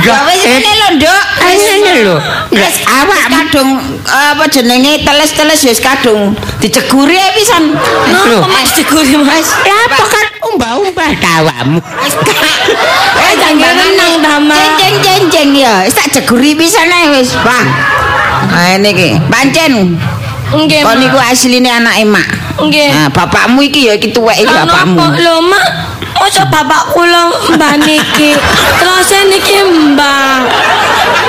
[0.00, 0.48] Ya wis eh.
[0.48, 1.22] ngene lho, Nduk.
[1.44, 2.16] Ah, ngene lho.
[2.56, 3.70] Wis awakmu- kadung
[4.08, 7.76] apa jenenge teles-teles wis kadung diceguri pisan.
[8.32, 8.40] Lho.
[8.40, 9.52] Napa Mas diguri, Mas?
[9.60, 11.78] Lah apa kan umbah-umbah tawamu.
[13.18, 14.56] Eh jangan renang, Dama.
[14.78, 15.84] Jeng jeng jeng ya.
[15.84, 17.66] Wis tak jeguri pisan ae wis, Bang.
[18.48, 19.98] Nah ini ki, pancen
[20.48, 21.00] Nggih, kon Mak.
[21.02, 22.28] niku asline anake mak.
[22.58, 22.90] Nggih.
[22.90, 24.98] Nah, bapakmu iki ya iki tuwek iki Lah bapakmu.
[25.18, 25.66] Lho, Mak.
[26.18, 28.34] Masa bapak kula mbah niki.
[28.82, 29.56] Terus niki
[29.94, 30.44] mbah.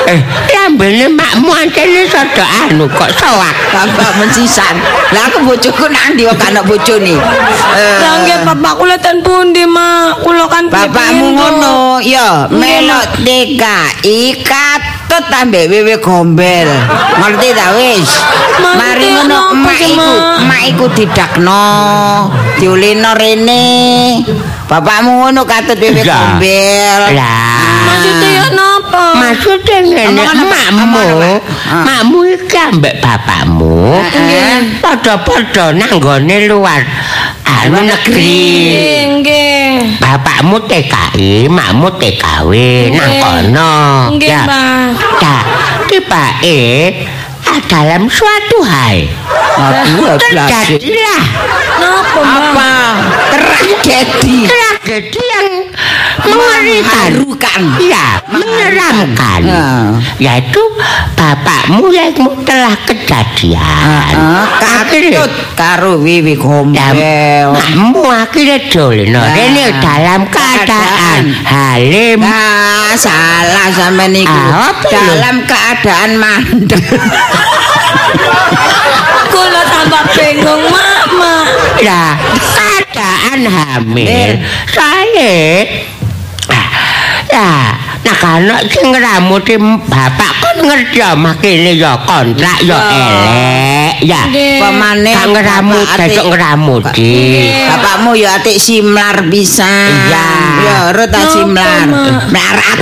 [0.10, 0.20] Eh,
[0.52, 3.54] lambene makmu antene sada anu kok soak.
[3.70, 4.82] Bapak mensisan.
[5.14, 7.16] Lah aku bojoku nang ndi kok gak ana bojone.
[7.16, 10.26] Eh, Lah nggih bapak kula ten pundi, Mak?
[10.26, 14.42] Kula kan Bapakmu ngono, ya melok DKI
[15.10, 16.70] katut ambek wewe gombel.
[17.18, 18.10] Ngerti ta wis?
[18.62, 20.38] Mari ngono emak iku, Mak?
[20.45, 21.66] emak iku didakno,
[22.62, 23.66] diulino rene.
[24.70, 27.01] Bapakmu ngono katut wewe gombel.
[27.18, 27.57] Lah.
[27.89, 29.03] Maksudnya ya napa?
[29.18, 30.97] Maksudnya ngene, makmu?
[31.70, 31.86] Ah.
[31.86, 34.01] makmu iki ambek bapakmu
[34.82, 36.82] padha-padha nanggone luar
[37.50, 38.45] anu negeri.
[39.20, 40.00] Nggih.
[40.00, 42.52] Bapakmu TKI, makmu TKW
[42.93, 43.74] nang kono.
[44.16, 44.41] Nggih, Ya.
[44.45, 44.86] Mbah.
[45.20, 45.41] Nah,
[45.89, 46.62] tibake
[47.43, 49.10] ah, dalam suatu hal
[49.60, 50.50] Aduh, blas.
[50.70, 51.24] terjadilah
[51.80, 52.22] Napa?
[52.22, 52.72] Apa?
[53.34, 54.47] Tragedi.
[54.47, 55.47] tragedi yang.
[56.24, 57.61] Mengharukan.
[57.80, 59.41] Ya, menyeramkan.
[59.47, 59.89] Ah.
[60.20, 60.59] Yaitu
[61.15, 62.11] bapakmu yang
[62.43, 64.13] telah kejadian.
[64.13, 64.43] Heeh,
[64.84, 67.45] Akhirnya- katut karo Ya, gombel.
[67.55, 69.20] makmu akhirnya doleno.
[69.20, 72.20] Nah, Rene dalam keadaan halim.
[72.20, 74.32] Nah, salah sama niku.
[74.32, 74.91] Ah, lho?
[74.91, 76.84] Dalam keadaan mandek.
[79.30, 81.45] Kula tambah bingung, Mak, Mak.
[81.86, 84.41] Lah, keadaan hamil.
[84.67, 85.63] Saya
[87.30, 89.54] Ya, nah kalau sing ngeramuti
[89.86, 93.06] bapak kan ngerti ya makine ya kontrak ya Iya.
[93.06, 94.22] elek ya.
[94.58, 96.34] Pemane Kang bapak besok.
[96.34, 97.70] Nggih.
[97.70, 99.94] Bapakmu ya atik simlar pisan.
[100.10, 100.26] Iya.
[100.66, 101.86] Ya, ora ta simlar.
[101.86, 102.34] Mak?
[102.34, 102.78] Melarat.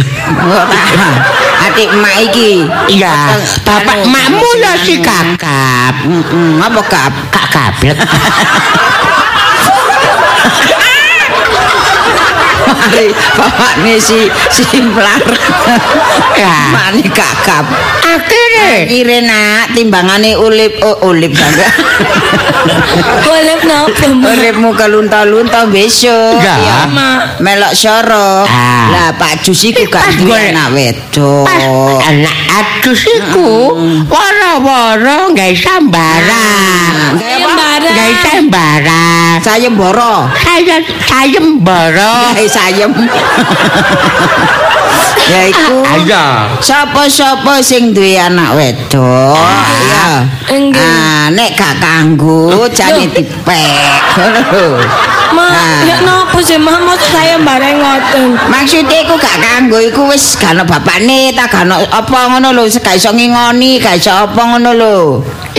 [0.48, 1.12] Ora.
[1.68, 2.64] Atik emak iki.
[2.88, 3.36] Iya,
[3.68, 6.08] bapak makmu ya si kakap.
[6.08, 7.12] Heeh, apa kap?
[7.36, 8.00] Kak kablek.
[12.68, 15.24] Mari bapakne si simlar.
[16.38, 16.58] Ya.
[16.76, 17.66] Mane kakap.
[18.04, 21.66] Akhirnya Kire nak timbangane ulip oh, ulip sampe.
[23.24, 24.28] Boleh napa, Mak?
[24.38, 26.42] Uripmu kelunta-lunta besok.
[26.44, 26.86] Ya.
[27.40, 28.44] Melok soro.
[28.46, 28.86] Ah.
[28.92, 31.48] Lah Pak Jus iku gak duwe anak wedok.
[32.08, 33.76] anak adus iku
[34.08, 37.20] woro-woro nggak sambarang.
[37.20, 37.90] Sayembara.
[37.92, 39.36] Nggak sambarang.
[39.44, 40.14] Sayembara.
[40.40, 42.16] Saya sayembara.
[42.58, 42.90] Sayem.
[45.32, 45.76] ya iku.
[45.86, 46.26] Ayo.
[46.58, 49.38] Sapa-sapa sing duwe anak wedok
[49.86, 50.26] ya.
[50.50, 50.82] Enggak.
[50.82, 54.02] Ah, nek gak kanggo jane dipek.
[55.28, 55.84] Mak, Ah.
[55.84, 56.88] ya napa sih, Mak?
[56.88, 58.40] Maksud saya bareng ngoten.
[58.48, 63.12] Maksudnya iku gak kanggo iku wis gak bapakne ta gak apa ngono lho, gak iso
[63.12, 64.98] ngingoni, gak iso apa ngono lho.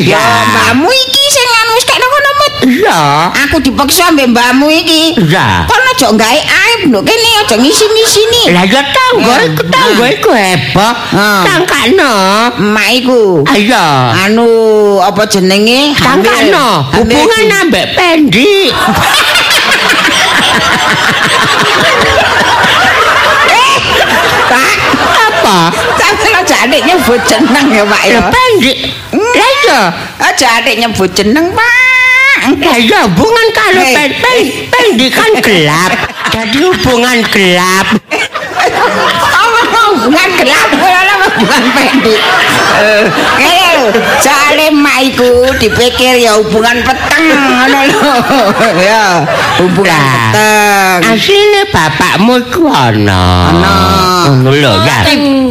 [0.00, 0.24] Ya Ya.
[0.48, 2.52] mbakmu iki sing anu wis kena ngono Mut.
[2.64, 3.00] Iya.
[3.44, 5.20] Aku dipaksa ambek mbakmu iki.
[5.20, 5.68] Iya.
[5.68, 8.54] Kon aja gawe aib lho, kene aja ngisi-ngisini.
[8.54, 9.46] Lah ya tanggo Ya.
[9.50, 10.94] iku tanggo iku heboh.
[11.10, 11.42] Ah.
[11.42, 12.14] Tangkano.
[12.62, 13.20] Emak iku.
[13.42, 13.86] Ayo.
[14.14, 14.48] Anu
[15.02, 15.98] apa jenenge?
[15.98, 16.86] Tangkano.
[16.94, 18.68] Hubungan ambek Pendi.
[24.48, 24.74] Pak,
[25.28, 25.58] Apa?
[26.00, 28.12] sampe aja adik nyebut jeneng ya, Pak ya.
[28.16, 28.78] Ya pendek.
[29.12, 29.80] Lah iya.
[30.18, 31.97] Aja adik nyebut jeneng, Pak.
[32.38, 34.38] Lah iya hubungan kalau Eh, pen
[34.70, 35.92] pen kan gelap.
[36.30, 37.86] Jadi hubungan gelap.
[39.38, 39.48] Oh,
[39.98, 40.68] hubungan gelap
[41.38, 42.20] hubungan pendek.
[42.78, 43.02] Eh,
[43.78, 43.90] lho,
[44.22, 48.12] soalé mak iku dipikir ya hubungan peteng ngono lho.
[48.82, 49.22] Ya,
[49.62, 50.02] hubungan
[50.34, 50.98] peteng.
[51.14, 53.54] Asline bapakmu iku ana.
[53.54, 53.74] Ana.
[54.34, 54.72] Ngono lho.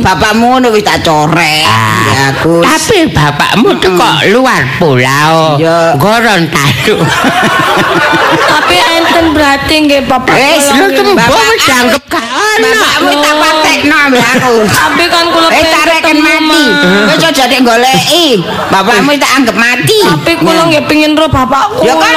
[0.03, 1.63] Bapakmu ngono wis tak corek.
[1.67, 2.63] Ah, Ya aku.
[2.63, 5.59] Tapi bapakmu tuh kok luar pulau.
[5.59, 5.95] Ya.
[5.99, 6.95] Gorontalo.
[8.51, 10.35] Tapi enten berarti nggih Bapak.
[10.35, 12.67] Wis, kula Lu kembo wis dianggep gak ana.
[12.71, 14.55] Bapakmu tak patekno ambek aku.
[14.67, 15.49] Tapi kan kula
[15.87, 16.41] Ketemu, mati.
[16.41, 17.09] Ma.
[17.11, 18.41] Wis aja dek goleki.
[18.71, 19.99] Bapakmu tak anggap mati.
[20.03, 21.83] Tapi kula nggih pengen roh bapakku.
[21.85, 22.15] Ya kan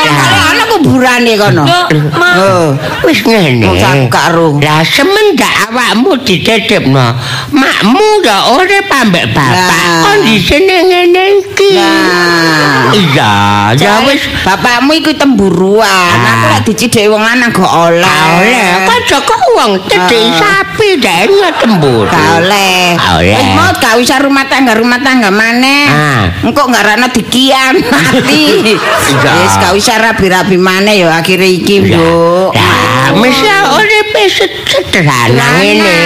[0.54, 1.64] ana kuburane kono.
[1.66, 2.66] Oh.
[3.04, 3.66] Wis ngene.
[4.08, 4.56] Gak ro.
[4.60, 7.14] Lah semendak awakmu didedepno,
[7.50, 10.06] makmu ya urip ambek bapak.
[10.06, 11.72] Kondisine ngene iki.
[11.76, 12.90] Nah.
[12.90, 13.34] Iya,
[13.78, 16.14] ya wis bapakmu iku temburuan.
[16.20, 18.02] Aku lek dicidhek wong lanang kok oleh.
[18.02, 20.38] Gak oleh, kan Joko wong cedek Ah.
[20.38, 22.06] sapi dene tembur.
[22.10, 22.94] Oleh.
[23.18, 23.49] Oleh.
[23.52, 25.86] Mau gak usah rumah tangga rumah tangga maneh.
[25.86, 26.22] Ah.
[26.42, 28.74] Engko gak rana dikian mati.
[28.76, 32.52] Wis gak usah rabi-rabi maneh ya akhire iki, Ya, Bu.
[32.52, 35.46] Lah, mesti uripe sederhana Sederhana.
[35.58, 35.98] ngene.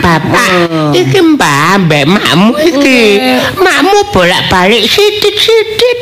[0.00, 0.90] Bapak Oh.
[0.92, 3.20] iki mbah mbek makmu iki.
[3.54, 5.98] Makmu bolak-balik sitit-sitit.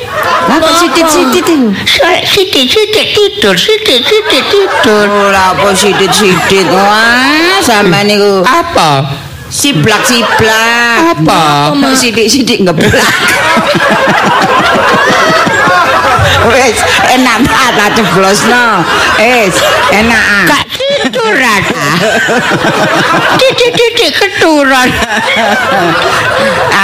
[0.47, 1.69] Lah kok sitit-sitit iku?
[1.85, 5.07] Soalnya sitit-sitit tidur, sitit-sitit tidur.
[5.29, 6.67] Ora apa sitit-sitit.
[6.69, 8.91] Wah, sampean niku Apa?
[9.51, 11.19] Siblak-siblak.
[11.19, 11.73] Apa?
[11.97, 13.13] Sidik-sidik ngeblak.
[16.49, 16.79] Wes,
[17.13, 18.67] enak banget tak ceblosno.
[19.21, 19.55] Wes,
[19.93, 20.23] enak.
[20.23, 20.45] ah.
[20.47, 21.63] Gak tiduran.
[23.37, 24.89] Titik-titik keturun.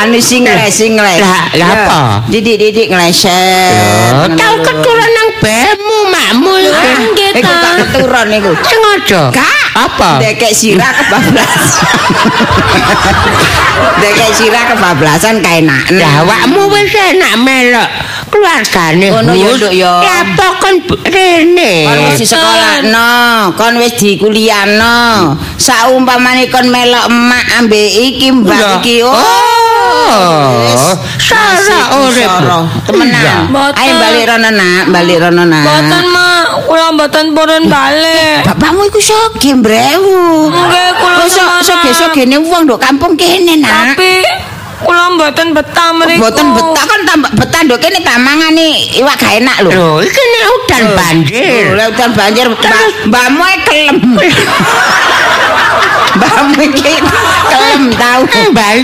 [0.03, 1.23] Anu sing les, sing les.
[1.57, 2.01] Lah, apa?
[2.29, 4.37] Didik-didik ngleset.
[4.37, 6.91] Tahu keturun nang bemu makmu iki.
[7.11, 7.61] Nggih, Iku Ta.
[7.63, 8.53] gak keturun iku.
[8.63, 9.23] Sengaja.
[9.35, 10.23] Kak, Apa?
[10.23, 11.63] Dekek sirah kebablas.
[14.03, 15.99] Dekek sirah kebablasan kaenaken.
[15.99, 17.89] Lah awakmu wis enak melok
[18.35, 19.07] keluargane.
[19.15, 19.57] Ngono ya, Gus.
[19.63, 19.93] Nduk, ya.
[20.03, 20.75] Ya apa kon
[21.07, 21.75] rene.
[21.87, 23.11] Kon wis di sekolah no,
[23.55, 25.39] kon wis di kuliah no.
[25.55, 29.07] Saumpamane kon melok emak ambek iki mbak iki.
[29.07, 29.15] Oh.
[30.05, 30.75] Oh,
[32.09, 32.29] urip.
[32.29, 32.65] Sarah.
[32.65, 32.83] Iya.
[32.87, 33.53] Temenan.
[33.79, 35.65] Ayo balik rono nak, balik rono nak.
[35.65, 36.29] Mboten, Ma.
[36.65, 38.47] Kula mboten purun balik.
[38.49, 40.51] Bapakmu iku soge mbrewu.
[40.51, 41.65] Nggih, kula sok semangat.
[41.65, 43.95] soge-sogene wong nduk kampung kene nak.
[43.95, 44.13] Tapi
[44.85, 46.21] kula mboten betah mriku.
[46.21, 49.71] Mboten betah kan tambah betah nduk kene tak mangani iwak gak enak lho.
[49.73, 51.65] Lho, iki nek udan banjir.
[51.75, 53.99] Lha udan banjir mbak- mbakmu kelem.
[56.15, 56.95] Mbakmu iki
[57.51, 58.23] kelem tau.
[58.53, 58.75] Mbak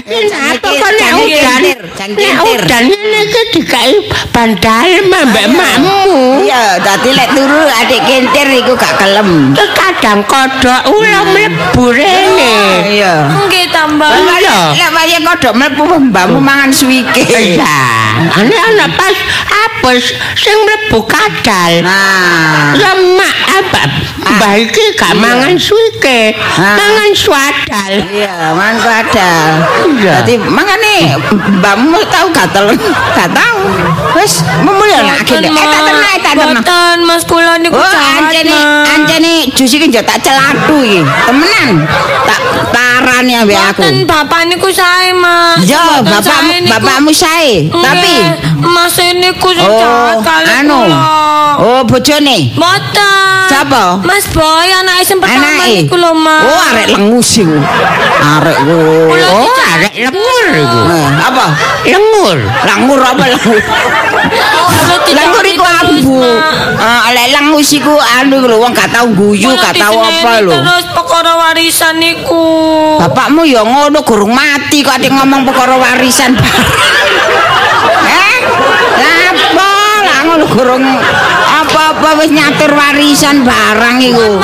[4.35, 6.41] bandal mbek makmu.
[6.45, 9.53] Iya, dadi lek turu adik kintir iku gak kelem.
[9.53, 12.57] Ke kadang kodok ulah mlebu rene.
[12.89, 13.15] Iya.
[13.47, 14.09] Nggih tambah.
[14.75, 17.23] Lek waya kodok mlebu mbakmu mangan suwike.
[17.29, 17.79] Iya,
[18.37, 19.17] ane ana pas
[19.69, 21.85] apes sing mlebu kadal.
[21.85, 23.83] Nah, Ya mak apa?
[24.21, 26.77] Mbah iki gak mangan suike, Ah.
[26.77, 27.93] mangan swadal.
[28.09, 29.51] iya, mangan kadal.
[30.01, 30.25] Iya.
[30.25, 31.21] Dadi mangane
[31.61, 32.73] mbakmu tau gatel,
[33.17, 33.59] gak tau.
[34.17, 36.65] Wis memulya Boten, Eh tak tenang, tak tenang.
[36.65, 38.33] Boten, Mas kula niku Oh, jahat,
[38.89, 41.01] anjene jus iki njot tak celatu iki.
[41.29, 41.85] Temenan.
[42.27, 42.41] Tak
[42.73, 43.83] tarani ambek aku.
[43.85, 45.63] Boten bapak niku sae, Mas.
[46.25, 46.73] Sae niku.
[46.73, 47.69] bapakmu sae.
[47.69, 48.15] Tapi
[48.61, 50.81] Mas niku sing oh, jahat kali anu.
[51.61, 52.53] Oh, bojone.
[52.57, 53.49] Boten.
[53.51, 53.99] Siapa?
[54.07, 56.47] Mas Boy anake sing pertama niku lho, Mas.
[56.47, 57.59] Oh, arek lengus iku.
[58.21, 58.79] Arek ku.
[59.11, 60.79] Kula Oh, arek lengur iku.
[60.87, 61.47] Eh, apa?
[61.85, 62.39] Lengur.
[62.65, 63.25] Langur apa
[65.11, 65.65] tidak Langur iku.
[65.65, 65.91] Mas.
[66.81, 70.53] Ah, lek langus iku anu lho wong gak tau guyu, gak tau apa lho.
[70.55, 72.45] Terus perkara warisan niku.
[73.03, 76.39] Bapakmu ya ngono gurung mati kok ati ngomong perkara warisan.
[79.01, 79.69] Apa
[80.05, 80.85] lah ngono gurung
[81.61, 84.41] apa-apa wis nyatur warisan barang iku.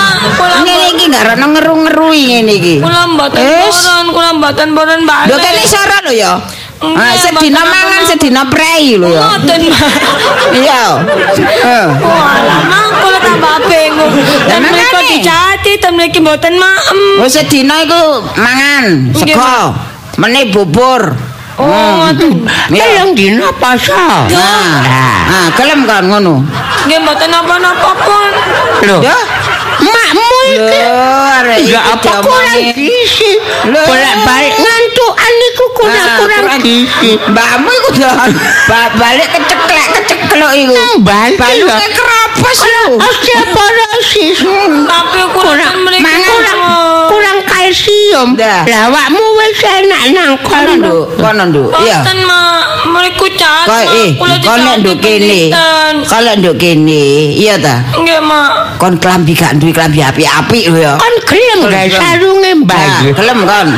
[0.63, 2.75] Ngene iki gak ana ngeru-ngerui ngene iki.
[2.81, 3.75] Kula mboten Wis.
[3.75, 5.33] purun, kula mboten purun balik.
[5.33, 6.33] Lho kene sora lho ya.
[6.77, 9.25] Ah, sedina mboten mangan sedina prei lho ya.
[9.41, 9.61] Mboten.
[10.47, 10.85] Iya.
[11.43, 11.87] Eh.
[12.71, 14.15] Mang kula tambah bingung.
[14.47, 15.19] Dan mangane.
[15.19, 17.01] dijati, dan mereka mboten maem.
[17.21, 19.75] Oh sedina iku mangan sego.
[20.17, 21.36] Meneh bubur.
[21.57, 22.05] Oh.
[22.69, 22.85] Iya.
[22.85, 23.97] Telung dina poso.
[23.97, 24.85] Nah,
[25.25, 26.45] ah, gelem kan ngono.
[26.85, 28.31] Nggih mboten napa-napa pun.
[28.85, 29.17] Lho, Ya.
[29.81, 33.33] makmu arek enggak apa kurang gizi
[33.67, 37.91] bolak-balik ngantukan niku kurang-kurang gizi Mbakmu iku
[38.69, 40.75] ba- balik keceklek keceklek iku.
[41.03, 41.89] Balik Balungnya ya.
[41.93, 42.87] keropos iku.
[43.01, 44.39] osteoporosis
[44.87, 46.59] Tapi kurang kurang kurang,
[47.11, 48.63] kurang kalsium Dah.
[48.67, 51.69] lah awakmu wis enak nang Kono nduk, kono nduk.
[51.83, 52.01] Iya.
[52.05, 53.67] Boten mak, mriku cat.
[53.67, 54.11] Kok eh,
[54.45, 55.51] kono nduk kene.
[56.07, 57.83] Kalau nduk kene, iya ta?
[57.97, 58.79] Nggih mak.
[58.79, 60.01] Kon klambi gak duwe klambi
[60.37, 60.93] apik-apik lho ya.
[61.01, 63.69] kon gelem gak sarunge mbak gelem kon.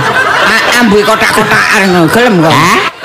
[0.49, 2.55] A- Ambuhe kotak-kotakan gelem kon.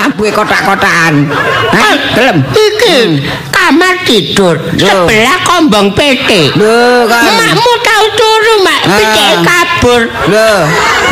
[0.03, 1.31] Ambuhe kotak-kotakan.
[1.71, 1.95] Hah?
[2.13, 2.37] Gelem.
[2.51, 5.07] iki kamar tidur Loh.
[5.07, 7.23] sebelah kombong PT Lho kan.
[7.23, 8.81] Makmu tau turu, Mak.
[8.91, 10.01] Pitik kabur.
[10.27, 10.53] Lho,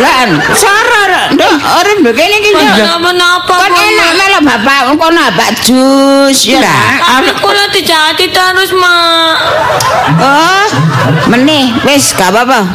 [0.03, 2.51] lan soro nduk ora nduk kene iki.
[3.47, 6.59] Kon enak malah bapak kon abak jus ya.
[6.99, 9.35] Tapi kula dijati terus mak.
[10.19, 10.67] Oh,
[11.31, 12.67] meneh wis gak apa-apa.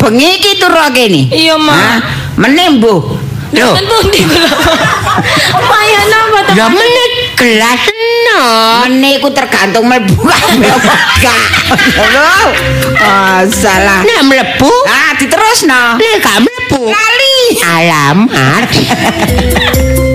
[0.00, 1.28] Bengi iki turu kene.
[1.28, 2.00] Iya mak.
[2.40, 3.17] Meneh mbuh.
[3.50, 4.50] Pundi kula.
[5.56, 6.52] Payah napa to?
[6.54, 7.82] Ya menit gelas
[8.28, 8.42] no.
[8.86, 11.40] Meneh iku tergantung mlebu kabeh apa gak.
[11.96, 12.32] Lho.
[12.98, 14.04] Oh, salah.
[14.04, 15.96] Nek mlebu, Ah, diterusno.
[15.96, 16.92] nek gak mlebu.
[16.92, 17.36] Kali.
[17.64, 18.68] Alamat.